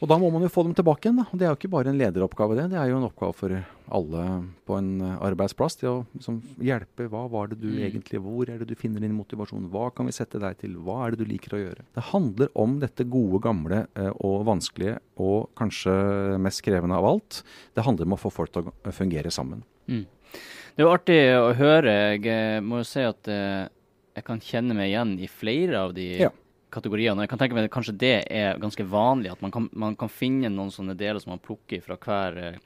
Og 0.03 0.09
da 0.11 0.17
må 0.19 0.27
man 0.33 0.43
jo 0.43 0.51
få 0.51 0.65
dem 0.67 0.73
tilbake 0.75 1.07
igjen. 1.07 1.21
Da. 1.21 1.23
Det 1.31 1.45
er 1.45 1.53
jo 1.53 1.55
ikke 1.55 1.71
bare 1.71 1.87
en 1.93 1.99
lederoppgave, 1.99 2.57
det. 2.59 2.65
Det 2.73 2.79
er 2.81 2.89
jo 2.89 2.97
en 2.97 3.05
oppgave 3.07 3.35
for 3.39 3.53
alle 3.95 4.23
på 4.67 4.75
en 4.75 4.89
arbeidsplass. 5.15 5.77
Til 5.79 5.89
å 5.89 5.93
liksom, 6.17 6.41
hjelpe. 6.59 7.07
Hva 7.07 7.21
var 7.31 7.53
det 7.53 7.61
du 7.61 7.69
mm. 7.69 7.77
egentlig 7.87 8.19
Hvor 8.25 8.51
er 8.51 8.59
det 8.59 8.67
du 8.67 8.75
finner 8.79 9.05
din 9.05 9.15
motivasjon? 9.15 9.69
Hva 9.71 9.85
kan 9.95 10.09
vi 10.09 10.15
sette 10.15 10.41
deg 10.43 10.59
til? 10.59 10.75
Hva 10.83 11.05
er 11.05 11.15
det 11.15 11.23
du 11.23 11.31
liker 11.31 11.55
å 11.55 11.61
gjøre? 11.61 11.87
Det 11.95 12.03
handler 12.09 12.51
om 12.65 12.75
dette 12.83 13.07
gode, 13.07 13.39
gamle 13.47 13.85
eh, 13.95 14.11
og 14.27 14.43
vanskelige, 14.51 14.97
og 15.23 15.53
kanskje 15.59 15.95
mest 16.43 16.65
krevende 16.67 16.99
av 16.99 17.07
alt. 17.13 17.39
Det 17.71 17.87
handler 17.87 18.11
om 18.11 18.17
å 18.17 18.21
få 18.25 18.33
folk 18.41 18.51
til 18.51 18.67
å 18.67 18.95
fungere 18.99 19.31
sammen. 19.31 19.63
Mm. 19.87 20.03
Det 20.03 20.83
er 20.83 20.89
jo 20.89 20.93
artig 20.97 21.19
å 21.39 21.49
høre. 21.55 21.97
Jeg 22.17 22.27
eh, 22.27 22.59
må 22.59 22.83
jo 22.83 22.91
si 22.91 23.07
at 23.07 23.31
eh, 23.31 23.71
jeg 24.19 24.27
kan 24.27 24.43
kjenne 24.43 24.75
meg 24.75 24.91
igjen 24.91 25.15
i 25.23 25.31
flere 25.31 25.87
av 25.87 25.95
de 25.95 26.11
ja 26.27 26.35
kategoriene. 26.73 27.25
Jeg 27.25 27.31
kan 27.31 27.41
tenke 27.41 27.57
meg 27.57 27.67
at 27.67 27.73
Kanskje 27.73 27.95
det 27.99 28.15
er 28.33 28.61
ganske 28.61 28.85
vanlig, 28.89 29.31
at 29.33 29.41
man 29.45 29.53
kan, 29.53 29.69
man 29.71 29.97
kan 29.99 30.11
finne 30.11 30.51
noen 30.53 30.71
sånne 30.73 30.97
deler 30.99 31.21
som 31.23 31.33
man 31.35 31.43
plukker 31.43 31.83
fra 31.85 31.97
hver 32.01 32.39
uh, 32.39 32.57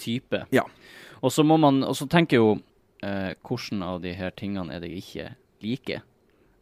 type. 0.00 0.42
Ja. 0.54 0.66
Og 1.22 1.32
så 1.32 1.44
må 1.46 1.58
man, 1.60 1.82
og 1.86 1.96
så 1.98 2.08
tenker 2.10 2.40
jo 2.40 2.50
uh, 2.56 3.32
hvordan 3.46 3.84
av 3.86 4.02
de 4.04 4.14
her 4.16 4.34
tingene 4.36 4.76
er 4.76 4.82
det 4.82 4.92
jeg 4.92 5.04
ikke 5.04 5.30
liker 5.64 6.04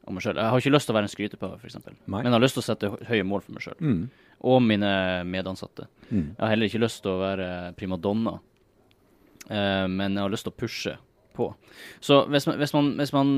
om 0.04 0.16
meg 0.16 0.24
sjøl. 0.24 0.38
Jeg 0.38 0.52
har 0.52 0.62
ikke 0.62 0.74
lyst 0.74 0.88
til 0.88 0.94
å 0.94 0.98
være 0.98 1.08
en 1.08 1.14
skrytepave, 1.14 1.58
f.eks. 1.60 1.78
Men 2.04 2.28
jeg 2.28 2.36
har 2.36 2.44
lyst 2.44 2.58
til 2.58 2.64
å 2.64 2.66
sette 2.66 2.92
høye 3.08 3.26
mål 3.26 3.44
for 3.44 3.56
meg 3.56 3.64
sjøl. 3.64 3.78
Mm. 3.80 4.02
Og 4.44 4.60
mine 4.60 4.90
medansatte. 5.28 5.88
Mm. 6.10 6.34
Jeg 6.34 6.42
har 6.42 6.52
heller 6.52 6.70
ikke 6.70 6.82
lyst 6.84 7.00
til 7.04 7.14
å 7.14 7.22
være 7.22 7.48
primadonna, 7.78 8.36
uh, 9.48 9.86
men 9.90 10.12
jeg 10.12 10.22
har 10.22 10.34
lyst 10.34 10.48
til 10.48 10.54
å 10.54 10.60
pushe 10.60 10.96
på. 11.34 11.48
Så 12.04 12.20
hvis 12.30 12.46
man, 12.46 12.60
hvis 12.60 12.74
man, 12.76 12.92
hvis 13.00 13.14
man 13.14 13.32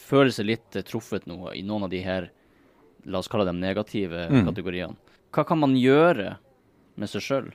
føler 0.00 0.32
seg 0.32 0.48
litt 0.48 0.78
truffet 0.88 1.26
nå 1.28 1.52
i 1.52 1.64
noen 1.66 1.86
av 1.86 1.92
de 1.92 2.00
her 2.04 2.30
la 3.06 3.20
oss 3.20 3.30
kalle 3.30 3.46
dem 3.48 3.60
negative 3.62 4.28
mm. 4.30 4.46
kategoriene. 4.48 4.96
Hva 5.34 5.44
kan 5.48 5.60
man 5.60 5.76
gjøre 5.78 6.36
med 7.00 7.10
seg 7.10 7.24
sjøl? 7.24 7.52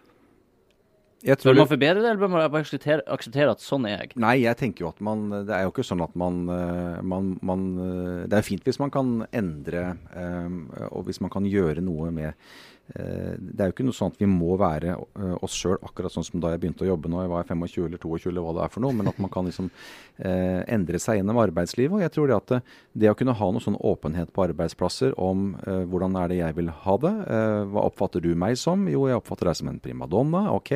Bør 1.20 1.58
man 1.58 1.68
forbedre 1.68 2.00
det, 2.00 2.08
eller 2.08 2.20
bør 2.22 2.32
man 2.32 2.54
akseptere, 2.56 3.04
akseptere, 3.12 3.52
at 3.52 3.60
sånn 3.60 3.84
er 3.90 3.98
jeg? 3.98 4.14
Nei, 4.24 4.38
jeg 4.46 4.56
tenker 4.56 4.86
jo 4.86 4.92
at 4.94 5.02
man 5.04 5.26
Det 5.34 5.52
er 5.52 5.66
jo 5.66 5.74
ikke 5.74 5.84
sånn 5.84 6.00
at 6.06 6.14
man, 6.16 6.38
eh, 6.48 7.02
man, 7.04 7.34
man 7.44 7.66
eh, 7.84 8.22
Det 8.32 8.38
er 8.38 8.46
fint 8.48 8.64
hvis 8.64 8.80
man 8.80 8.94
kan 8.94 9.26
endre, 9.36 9.98
um, 10.16 10.62
og 10.94 11.10
hvis 11.10 11.20
man 11.20 11.34
kan 11.34 11.48
gjøre 11.50 11.84
noe 11.84 12.08
med 12.16 12.32
Eh, 12.32 12.79
det 12.90 13.62
er 13.62 13.70
jo 13.70 13.74
ikke 13.76 13.86
noe 13.86 13.96
sånn 13.96 14.14
at 14.14 14.22
vi 14.22 14.28
må 14.30 14.56
være 14.60 14.96
eh, 14.96 15.34
oss 15.46 15.54
sjøl 15.60 15.78
akkurat 15.86 16.14
sånn 16.14 16.26
som 16.26 16.42
da 16.42 16.54
jeg 16.54 16.62
begynte 16.64 16.86
å 16.86 16.90
jobbe 16.90 17.12
nå 17.12 17.22
jeg 17.22 17.32
var 17.32 17.46
25 17.46 17.86
eller 17.86 18.02
22 18.02 18.32
eller 18.32 18.46
hva 18.46 18.54
det 18.58 18.64
er 18.66 18.74
for 18.74 18.84
noe, 18.86 18.96
men 18.98 19.12
at 19.12 19.20
man 19.22 19.32
kan 19.34 19.46
liksom 19.46 19.70
eh, 20.18 20.62
endre 20.74 21.02
seg 21.02 21.20
gjennom 21.20 21.38
arbeidslivet. 21.44 21.94
Og 21.98 22.04
jeg 22.04 22.14
tror 22.16 22.30
det 22.30 22.38
at 22.38 22.54
det, 22.54 22.60
det, 23.04 23.12
å 23.12 23.18
kunne 23.20 23.36
ha 23.38 23.50
noe 23.54 23.64
sånn 23.64 23.78
åpenhet 23.78 24.34
på 24.34 24.46
arbeidsplasser 24.48 25.14
om 25.22 25.52
eh, 25.62 25.84
hvordan 25.92 26.18
er 26.22 26.34
det 26.34 26.40
jeg 26.42 26.58
vil 26.58 26.74
ha 26.86 26.98
det, 27.06 27.14
eh, 27.38 27.60
hva 27.70 27.86
oppfatter 27.92 28.26
du 28.26 28.32
meg 28.34 28.58
som? 28.62 28.88
Jo, 28.90 29.06
jeg 29.12 29.22
oppfatter 29.22 29.52
deg 29.52 29.62
som 29.62 29.72
en 29.72 29.82
primadonna, 29.84 30.48
ok. 30.58 30.74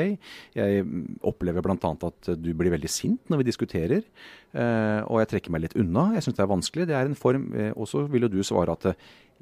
Jeg 0.59 0.85
opplever 1.25 1.65
bl.a. 1.65 1.79
at 1.81 2.31
du 2.37 2.53
blir 2.53 2.75
veldig 2.75 2.91
sint 2.91 3.33
når 3.33 3.41
vi 3.41 3.49
diskuterer, 3.49 4.05
eh, 4.53 5.01
og 5.07 5.23
jeg 5.23 5.33
trekker 5.33 5.55
meg 5.55 5.65
litt 5.65 5.77
unna. 5.81 6.11
Jeg 6.17 6.27
syns 6.27 6.37
det 6.37 6.45
er 6.45 6.53
vanskelig. 6.53 6.89
Det 6.89 6.97
er 6.99 7.09
en 7.09 7.17
form 7.17 7.49
Og 7.73 7.87
så 7.89 8.03
vil 8.11 8.25
jo 8.25 8.31
du 8.31 8.41
svare 8.45 8.73
at 8.77 8.93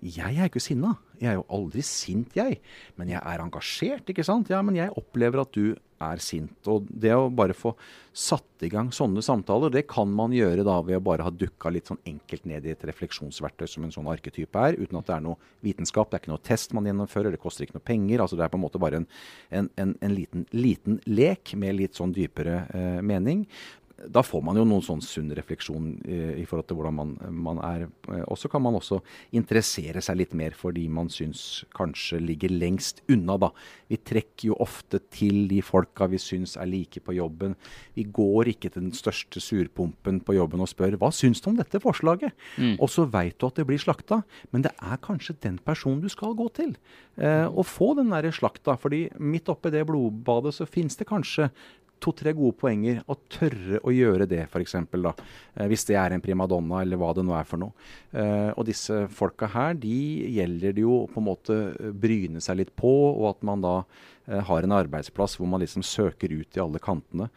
Jeg 0.02 0.34
er 0.34 0.50
ikke 0.50 0.64
sinna. 0.64 0.96
Jeg 1.22 1.30
er 1.30 1.38
jo 1.38 1.46
aldri 1.54 1.84
sint, 1.86 2.34
jeg. 2.34 2.58
Men 2.98 3.12
jeg 3.14 3.22
er 3.22 3.44
engasjert, 3.44 4.10
ikke 4.10 4.26
sant. 4.26 4.50
Ja, 4.50 4.64
men 4.66 4.80
jeg 4.80 4.94
opplever 4.98 5.44
at 5.44 5.54
du 5.54 5.76
er 6.02 6.22
sint. 6.24 6.56
Og 6.72 6.88
det 6.90 7.12
å 7.14 7.28
bare 7.30 7.54
få 7.54 7.76
satt 8.12 8.66
i 8.66 8.70
gang 8.72 8.90
sånne 8.94 9.22
samtaler, 9.24 9.72
det 9.74 9.84
kan 9.90 10.10
man 10.10 10.34
gjøre 10.34 10.66
da 10.66 10.80
ved 10.86 10.98
å 10.98 11.04
bare 11.06 11.26
ha 11.28 11.34
dukka 11.34 11.72
litt 11.72 11.92
sånn 11.92 12.02
enkelt 12.10 12.48
ned 12.50 12.66
i 12.66 12.74
et 12.74 12.86
refleksjonsverktøy 12.90 13.70
som 13.70 13.86
en 13.86 13.94
sånn 13.94 14.10
arketype 14.12 14.66
er, 14.66 14.80
uten 14.82 14.98
at 15.00 15.12
det 15.12 15.16
er 15.16 15.26
noe 15.28 15.54
vitenskap. 15.66 16.10
Det 16.10 16.18
er 16.18 16.24
ikke 16.26 16.34
noe 16.34 16.46
test 16.50 16.74
man 16.78 16.90
gjennomfører, 16.90 17.36
det 17.36 17.44
koster 17.44 17.68
ikke 17.68 17.78
noe 17.78 17.90
penger. 17.92 18.24
altså 18.26 18.40
Det 18.40 18.48
er 18.48 18.54
på 18.54 18.60
en 18.60 18.66
måte 18.66 18.82
bare 18.82 19.04
en, 19.04 19.08
en, 19.54 19.70
en, 19.84 19.94
en 20.02 20.18
liten, 20.18 20.48
liten, 20.58 20.98
lek 21.06 21.54
med 21.62 21.78
litt 21.78 22.02
sånn 22.02 22.16
dypere 22.18 22.64
eh, 22.74 23.00
mening 23.06 23.46
da 24.10 24.24
får 24.26 24.42
man 24.46 24.58
jo 24.58 24.66
noen 24.68 24.84
sånn 24.86 25.02
sunn 25.04 25.32
refleksjon 25.36 25.90
i, 26.06 26.20
i 26.42 26.46
forhold 26.50 26.70
til 26.70 26.80
hvordan 26.80 26.98
man, 26.98 27.14
man 27.32 27.62
er. 27.66 27.86
Og 28.28 28.38
så 28.40 28.50
kan 28.52 28.64
man 28.64 28.78
også 28.78 29.02
interessere 29.38 30.02
seg 30.04 30.20
litt 30.22 30.36
mer 30.38 30.56
for 30.58 30.76
de 30.76 30.88
man 30.92 31.12
syns 31.12 31.64
kanskje 31.76 32.22
ligger 32.24 32.54
lengst 32.54 33.04
unna, 33.12 33.38
da. 33.42 33.52
Vi 33.92 34.00
trekker 34.00 34.52
jo 34.52 34.58
ofte 34.64 35.02
til 35.14 35.46
de 35.52 35.60
folka 35.66 36.08
vi 36.12 36.20
syns 36.22 36.56
er 36.60 36.70
like 36.70 37.04
på 37.04 37.16
jobben. 37.18 37.58
Vi 37.98 38.06
går 38.08 38.54
ikke 38.54 38.72
til 38.72 38.88
den 38.88 38.96
største 38.98 39.44
surpumpen 39.44 40.22
på 40.26 40.38
jobben 40.38 40.64
og 40.64 40.72
spør 40.72 40.98
hva 41.02 41.12
syns 41.16 41.44
du 41.44 41.52
om 41.52 41.60
dette 41.60 41.82
forslaget? 41.84 42.36
Mm. 42.58 42.78
Og 42.80 42.90
så 42.92 43.06
veit 43.12 43.38
du 43.40 43.48
at 43.50 43.60
det 43.60 43.68
blir 43.70 43.82
slakta, 43.82 44.22
men 44.52 44.66
det 44.66 44.74
er 44.80 45.02
kanskje 45.04 45.38
den 45.44 45.60
personen 45.62 46.02
du 46.04 46.10
skal 46.12 46.36
gå 46.38 46.48
til. 46.58 46.76
Eh, 47.20 47.48
og 47.48 47.68
få 47.68 47.92
den 48.00 48.12
derre 48.14 48.32
slakta. 48.34 48.78
fordi 48.80 49.10
midt 49.20 49.50
oppi 49.50 49.72
det 49.72 49.86
blodbadet 49.88 50.54
så 50.56 50.66
finnes 50.66 50.96
det 50.98 51.08
kanskje 51.10 51.50
to-tre 52.02 52.34
gode 52.38 52.58
poenger 52.60 53.02
og 53.06 53.26
tørre 53.32 53.82
å 53.86 53.94
gjøre 53.94 54.28
det, 54.30 54.46
f.eks. 54.50 54.76
Eh, 54.78 55.68
hvis 55.72 55.86
det 55.90 55.98
er 56.00 56.16
en 56.16 56.24
primadonna, 56.24 56.82
eller 56.82 57.00
hva 57.00 57.12
det 57.18 57.26
nå 57.28 57.36
er 57.38 57.48
for 57.48 57.62
noe. 57.62 57.90
Eh, 58.12 58.50
og 58.56 58.66
disse 58.68 59.04
folka 59.14 59.50
her, 59.54 59.78
de 59.80 59.98
gjelder 60.38 60.78
det 60.78 60.86
jo 60.86 61.04
på 61.12 61.22
en 61.22 61.30
måte 61.30 61.60
bryne 61.94 62.42
seg 62.44 62.62
litt 62.62 62.74
på, 62.78 62.94
og 63.12 63.30
at 63.34 63.46
man 63.48 63.64
da 63.64 63.76
eh, 63.82 64.42
har 64.50 64.66
en 64.66 64.80
arbeidsplass 64.82 65.38
hvor 65.40 65.52
man 65.52 65.64
liksom 65.64 65.86
søker 65.86 66.34
ut 66.34 66.58
i 66.58 66.64
alle 66.64 66.82
kantene. 66.82 67.30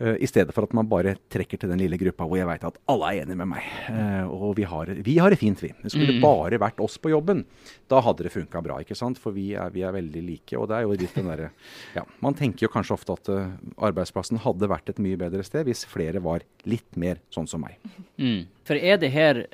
Uh, 0.00 0.14
I 0.16 0.28
stedet 0.28 0.54
for 0.56 0.64
at 0.64 0.72
man 0.76 0.88
bare 0.88 1.14
trekker 1.32 1.60
til 1.60 1.70
den 1.72 1.82
lille 1.82 1.98
gruppa 2.00 2.24
hvor 2.24 2.40
jeg 2.40 2.48
veit 2.48 2.64
at 2.64 2.78
alle 2.90 3.10
er 3.10 3.22
enige 3.24 3.40
med 3.42 3.50
meg. 3.52 3.66
Uh, 3.92 4.32
og 4.32 4.54
vi 4.56 4.64
har, 4.68 4.92
vi 5.04 5.16
har, 5.20 5.32
det 5.32 5.40
fint, 5.42 5.60
vi. 5.60 5.72
Det 5.82 5.92
skulle 5.92 6.16
mm. 6.16 6.22
bare 6.24 6.60
vært 6.62 6.80
oss 6.80 6.96
på 7.00 7.12
jobben. 7.12 7.44
Da 7.90 8.00
hadde 8.04 8.24
det 8.24 8.34
funka 8.34 8.64
bra, 8.64 8.80
ikke 8.80 8.96
sant. 8.98 9.20
For 9.20 9.36
vi 9.36 9.50
er, 9.52 9.72
vi 9.74 9.84
er, 9.84 9.94
veldig 9.94 10.24
like. 10.24 10.56
Og 10.56 10.70
det 10.70 10.78
er 10.78 10.86
jo 10.86 10.96
litt 10.96 11.16
den 11.18 11.28
derre 11.28 11.50
Ja, 11.96 12.06
man 12.24 12.36
tenker 12.38 12.66
jo 12.66 12.72
kanskje 12.72 12.96
ofte 12.96 13.18
at 13.18 13.32
uh, 13.32 13.50
arbeidsplassen 13.90 14.40
hadde 14.44 14.70
vært 14.70 14.92
et 14.92 15.02
mye 15.02 15.20
bedre 15.20 15.44
sted 15.46 15.68
hvis 15.68 15.84
flere 15.88 16.22
var 16.24 16.46
litt 16.68 16.96
mer 17.00 17.20
sånn 17.34 17.48
som 17.50 17.62
meg. 17.64 17.76
Mm. 18.16 18.46
For 18.64 18.80
er 18.80 19.00
det 19.00 19.12
her 19.12 19.44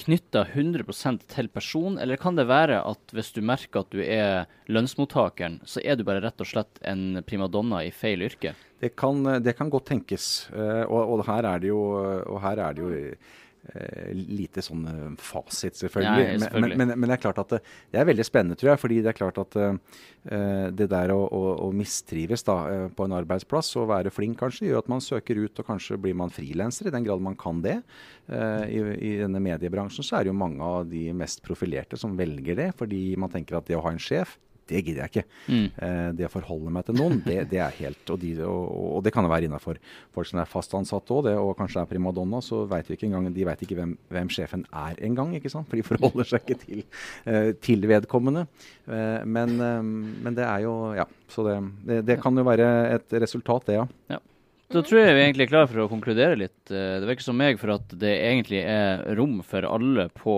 knytta 0.00 0.44
100% 0.44 1.24
til 1.30 1.48
person, 1.52 1.98
eller 1.98 2.18
kan 2.20 2.36
det 2.38 2.46
være 2.50 2.80
at 2.82 3.14
hvis 3.14 3.32
du 3.36 3.40
merker 3.46 3.84
at 3.84 3.92
du 3.94 4.02
er 4.02 4.48
lønnsmottakeren, 4.72 5.60
så 5.68 5.82
er 5.84 5.98
du 5.98 6.04
bare 6.06 6.22
rett 6.24 6.40
og 6.42 6.50
slett 6.50 6.80
en 6.82 7.22
primadonna 7.26 7.84
i 7.86 7.92
feil 7.94 8.24
yrke? 8.26 8.54
Det 8.84 8.92
kan, 9.00 9.22
det 9.40 9.56
kan 9.56 9.72
godt 9.72 9.88
tenkes. 9.94 10.50
Uh, 10.52 10.84
og, 10.84 11.00
og, 11.16 11.24
her 11.30 11.48
er 11.54 11.64
det 11.64 11.72
jo, 11.72 11.80
og 12.04 12.38
her 12.44 12.60
er 12.66 12.76
det 12.76 12.84
jo 12.84 12.92
Uh, 13.64 14.10
lite 14.12 14.60
sånn 14.60 14.82
uh, 14.84 15.12
fasit, 15.16 15.78
selvfølgelig. 15.78 16.24
Ja, 16.26 16.32
selvfølgelig. 16.42 16.76
Men, 16.76 16.90
men, 16.90 16.98
men, 17.00 17.08
det 17.08 17.14
er 17.16 17.22
klart 17.22 17.38
at 17.40 17.54
det, 17.54 17.60
det, 17.94 18.00
er 18.02 18.08
veldig 18.10 18.26
spennende, 18.28 18.58
tror 18.60 18.74
jeg. 18.74 18.80
fordi 18.82 18.98
det 19.00 19.08
er 19.08 19.16
klart 19.16 19.40
at 19.40 19.56
uh, 19.56 20.02
det 20.68 20.88
der 20.92 21.14
å, 21.14 21.16
å, 21.24 21.40
å 21.64 21.70
mistrives 21.72 22.44
da, 22.44 22.58
på 22.92 23.06
en 23.08 23.16
arbeidsplass 23.16 23.72
og 23.80 23.88
være 23.88 24.12
flink 24.12 24.36
kanskje, 24.42 24.68
gjør 24.68 24.82
at 24.82 24.92
man 24.92 25.00
søker 25.04 25.40
ut, 25.40 25.62
og 25.62 25.70
kanskje 25.70 25.96
blir 25.96 26.18
man 26.20 26.34
frilanser 26.34 26.90
i 26.90 26.92
den 26.92 27.08
grad 27.08 27.24
man 27.24 27.38
kan 27.40 27.64
det. 27.64 27.78
I, 28.28 28.78
I, 28.94 29.10
denne 29.22 29.40
mediebransjen 29.44 30.04
så 30.04 30.18
er 30.18 30.24
det 30.24 30.32
jo 30.32 30.38
mange 30.38 30.64
av 30.64 30.84
de 30.88 31.06
mest 31.16 31.40
profilerte 31.44 31.96
som 32.00 32.16
velger 32.20 32.60
det, 32.60 32.70
fordi 32.76 33.02
man 33.20 33.32
tenker 33.32 33.58
at 33.58 33.68
det 33.68 33.76
å 33.78 33.84
ha 33.84 33.92
en 33.92 34.00
sjef 34.00 34.36
det 34.70 34.82
gidder 34.82 35.04
jeg 35.04 35.12
ikke. 35.12 35.24
Mm. 35.48 35.66
Eh, 35.86 36.08
det 36.18 36.28
å 36.28 36.32
forholde 36.32 36.72
meg 36.74 36.86
til 36.88 36.98
noen, 36.98 37.20
det, 37.24 37.38
det 37.52 37.60
er 37.62 37.78
helt 37.80 38.12
og, 38.12 38.20
de, 38.22 38.32
og, 38.46 38.64
og, 38.70 39.00
det 39.04 39.12
kan 39.14 39.26
jo 39.26 39.32
være 39.32 39.48
innafor 39.48 39.80
folk 40.14 40.30
som 40.30 40.40
er 40.42 40.50
fast 40.50 40.74
ansatte 40.78 41.14
òg, 41.14 41.30
og 41.40 41.54
kanskje 41.58 41.82
er 41.82 41.90
primadonna, 41.90 42.40
så 42.44 42.64
vet 42.70 42.88
vi 42.88 42.98
ikke 42.98 43.08
engang, 43.10 43.30
de 43.34 43.48
vet 43.48 43.64
ikke 43.66 43.78
hvem, 43.78 43.96
hvem 44.14 44.32
sjefen 44.32 44.66
er 44.70 45.00
engang. 45.04 45.34
ikke 45.36 45.52
sant? 45.52 45.68
For 45.70 45.80
de 45.80 45.86
forholder 45.86 46.30
seg 46.30 46.44
ikke 46.44 46.60
til, 46.64 46.84
eh, 47.30 47.50
til 47.64 47.88
vedkommende. 47.90 48.46
Eh, 48.86 49.24
men, 49.24 49.56
eh, 49.58 49.80
men, 49.84 50.34
det 50.36 50.46
er 50.48 50.64
jo 50.66 50.74
Ja. 50.94 51.08
Så 51.34 51.42
det, 51.42 51.56
det, 51.88 51.96
det, 52.06 52.20
kan 52.22 52.36
jo 52.36 52.44
være 52.46 52.66
et 52.94 53.14
resultat, 53.18 53.64
det, 53.66 53.78
ja. 53.80 53.86
ja. 54.12 54.20
Da 54.72 54.82
tror 54.82 55.00
jeg 55.00 55.14
vi 55.14 55.20
er 55.20 55.26
egentlig 55.28 55.48
klar 55.50 55.66
for 55.70 55.84
å 55.84 55.88
konkludere 55.90 56.38
litt. 56.38 56.60
Eh, 56.70 56.98
det 57.00 57.08
virker 57.08 57.26
som 57.26 57.36
meg 57.38 57.58
for 57.60 57.74
at 57.76 57.94
det 58.00 58.12
egentlig 58.26 58.62
er 58.64 59.02
rom 59.18 59.40
for 59.46 59.66
alle 59.68 60.08
på 60.16 60.36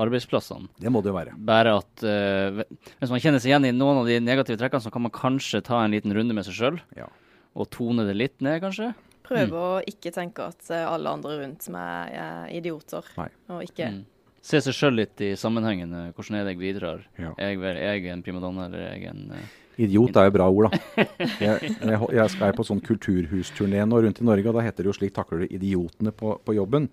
arbeidsplassene. 0.00 0.70
Det 0.80 0.90
må 0.92 1.02
det 1.04 1.12
jo 1.12 1.16
være. 1.16 1.34
Bare 1.46 1.76
at 1.80 2.04
uh, 2.06 2.62
hvis 3.00 3.12
man 3.12 3.22
kjenner 3.22 3.42
seg 3.42 3.52
igjen 3.52 3.68
i 3.68 3.74
noen 3.74 4.02
av 4.02 4.10
de 4.10 4.18
negative 4.22 4.58
trekkene, 4.60 4.82
så 4.82 4.92
kan 4.94 5.04
man 5.06 5.14
kanskje 5.14 5.62
ta 5.66 5.82
en 5.82 5.94
liten 5.94 6.14
runde 6.16 6.36
med 6.36 6.46
seg 6.46 6.58
sjøl. 6.58 6.80
Ja. 6.98 7.08
Og 7.54 7.70
tone 7.74 8.06
det 8.08 8.16
litt 8.18 8.40
ned, 8.42 8.58
kanskje. 8.64 8.90
Prøve 9.24 9.46
mm. 9.52 9.60
å 9.60 9.68
ikke 9.88 10.12
tenke 10.12 10.50
at 10.50 10.66
eh, 10.74 10.84
alle 10.84 11.12
andre 11.16 11.38
rundt 11.40 11.68
meg 11.72 12.16
er 12.18 12.50
idioter. 12.52 13.06
Nei. 13.16 13.30
Og 13.54 13.62
ikke 13.68 13.92
mm. 13.94 14.02
Se 14.44 14.58
seg 14.60 14.74
sjøl 14.76 14.98
litt 14.98 15.20
i 15.24 15.30
sammenhengen. 15.40 15.94
Hvordan 16.12 16.36
er 16.36 16.42
det 16.44 16.52
jeg 16.52 16.58
bidrar? 16.60 16.98
Ja. 17.16 17.30
Er 17.40 17.78
jeg 17.80 18.10
en 18.12 18.20
primadonna, 18.20 18.66
eller 18.66 18.82
er 18.90 18.98
jeg 18.98 19.14
en 19.14 19.30
uh, 19.32 19.54
Idiot 19.80 20.16
er 20.16 20.28
jo 20.28 20.34
bra 20.36 20.46
ord, 20.50 20.70
da. 20.70 21.04
Jeg, 21.40 21.70
jeg, 21.80 21.98
jeg 22.14 22.32
skal 22.32 22.54
på 22.54 22.66
sånn 22.66 22.82
kulturhusturné 22.84 23.82
nå 23.88 24.00
rundt 24.04 24.20
i 24.22 24.26
Norge, 24.26 24.46
og 24.50 24.58
da 24.58 24.64
heter 24.66 24.84
det 24.84 24.92
jo 24.92 24.96
'slik 24.96 25.14
takler 25.16 25.44
du 25.44 25.54
idiotene 25.54 26.12
på, 26.14 26.36
på 26.44 26.54
jobben'. 26.54 26.88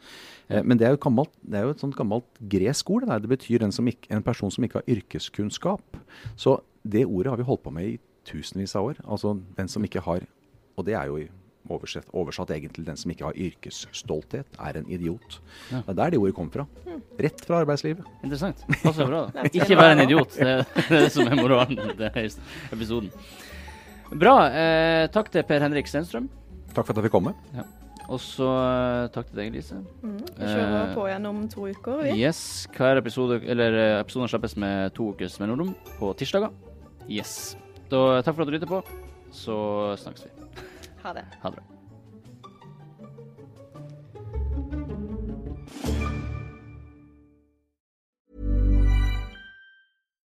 Eh, 0.49 0.63
men 0.63 0.79
det 0.79 0.87
er, 0.87 0.95
jo 0.95 1.03
gammelt, 1.05 1.33
det 1.45 1.59
er 1.59 1.67
jo 1.67 1.75
et 1.75 1.83
sånt 1.83 1.97
gammelt 1.97 2.41
gresk 2.41 2.89
ord. 2.89 3.07
Det, 3.09 3.21
det 3.25 3.33
betyr 3.35 3.65
en, 3.65 3.75
ikke, 3.93 4.09
en, 4.09 4.25
person 4.25 4.51
som 4.51 4.65
ikke 4.65 4.81
har 4.81 4.95
yrkeskunnskap. 4.95 5.99
Så 6.35 6.59
det 6.83 7.05
ordet 7.05 7.31
har 7.33 7.37
vi 7.37 7.47
holdt 7.47 7.63
på 7.63 7.73
med 7.73 7.93
i 7.93 7.99
tusenvis 8.25 8.75
av 8.75 8.91
år. 8.91 9.03
Altså 9.05 9.37
den 9.57 9.69
som 9.69 9.83
ikke 9.83 10.01
har 10.05 10.25
Og 10.79 10.85
det 10.87 10.93
er 10.95 11.05
jo 11.11 11.17
oversatt, 11.69 12.09
oversatt 12.17 12.51
egentlig 12.55 12.85
den 12.87 12.97
som 12.97 13.11
ikke 13.13 13.27
har 13.27 13.37
yrkesstolthet, 13.37 14.57
er 14.59 14.79
en 14.79 14.89
idiot. 14.89 15.39
Ja. 15.69 15.83
Det 15.85 15.93
er 15.93 15.99
der 15.99 16.13
det 16.15 16.21
ordet 16.21 16.35
kommer 16.37 16.55
fra. 16.55 16.65
Rett 17.21 17.45
fra 17.45 17.61
arbeidslivet. 17.61 18.07
Interessant. 18.23 18.63
Passer 18.81 19.09
bra. 19.09 19.25
ikke 19.51 19.77
være 19.77 19.97
en 19.97 20.05
idiot. 20.07 20.37
Det 20.37 20.49
er 20.49 20.89
det 20.89 21.11
som 21.13 21.27
er 21.27 21.37
moralen 21.39 21.77
i 21.77 21.97
denne 21.99 22.25
episoden. 22.71 23.11
Bra. 24.11 24.35
Eh, 24.49 25.05
takk 25.13 25.31
til 25.31 25.45
Per 25.47 25.63
Henrik 25.63 25.87
Stenstrøm. 25.87 26.27
Takk 26.71 26.85
for 26.85 26.93
at 26.93 27.01
jeg 27.01 27.09
fikk 27.09 27.15
komme. 27.19 27.35
Ja. 27.55 27.67
Og 28.11 28.19
så 28.19 28.43
uh, 28.43 29.07
takk 29.13 29.29
til 29.29 29.39
deg, 29.39 29.53
Lise. 29.55 29.77
Mm, 30.01 30.17
vi 30.19 30.43
kjører 30.43 30.89
uh, 30.89 30.95
på 30.97 31.05
igjen 31.07 31.29
om 31.29 31.39
to 31.51 31.69
uker, 31.69 32.01
vi. 32.03 32.17
Yes. 32.19 32.41
Hver 32.75 32.99
episode, 32.99 33.39
eller 33.53 33.77
episoden 34.01 34.31
slippes 34.31 34.57
med 34.59 34.91
to 34.97 35.13
ukers 35.13 35.39
mellomrom 35.39 35.71
på 35.95 36.11
tirsdager. 36.19 36.51
Yes. 37.07 37.55
Da, 37.87 38.19
takk 38.25 38.35
for 38.35 38.43
at 38.43 38.51
du 38.51 38.57
lytter 38.57 38.71
på. 38.71 38.83
Så 39.31 39.55
snakkes 40.03 40.27
vi. 40.27 40.40
Ha 41.03 41.13
det. 41.13 41.25
Ha 41.41 41.49
det. 41.49 41.61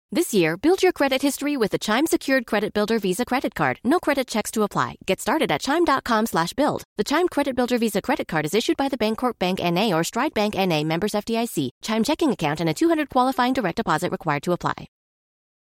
This 0.09 0.33
year, 0.33 0.57
build 0.57 0.81
your 0.81 0.93
credit 0.93 1.21
history 1.21 1.57
with 1.57 1.71
the 1.71 1.77
Chime 1.77 2.07
Secured 2.07 2.45
Credit 2.45 2.73
Builder 2.73 2.97
Visa 2.97 3.25
Credit 3.25 3.53
Card. 3.53 3.79
No 3.83 3.99
credit 3.99 4.25
checks 4.25 4.49
to 4.51 4.63
apply. 4.63 4.95
Get 5.05 5.19
started 5.19 5.51
at 5.51 5.61
chime.com 5.61 6.25
slash 6.25 6.53
build. 6.53 6.83
The 6.97 7.03
Chime 7.03 7.27
Credit 7.27 7.55
Builder 7.55 7.77
Visa 7.77 8.01
Credit 8.01 8.27
Card 8.27 8.45
is 8.45 8.55
issued 8.55 8.77
by 8.77 8.87
the 8.87 8.97
Bancorp 8.97 9.37
Bank 9.37 9.59
N.A. 9.61 9.93
or 9.93 10.03
Stride 10.03 10.33
Bank 10.33 10.55
N.A. 10.55 10.83
members 10.85 11.11
FDIC. 11.11 11.69
Chime 11.81 12.03
checking 12.03 12.31
account 12.31 12.61
and 12.61 12.69
a 12.69 12.73
200 12.73 13.09
qualifying 13.09 13.53
direct 13.53 13.77
deposit 13.77 14.11
required 14.11 14.43
to 14.43 14.53
apply. 14.53 14.87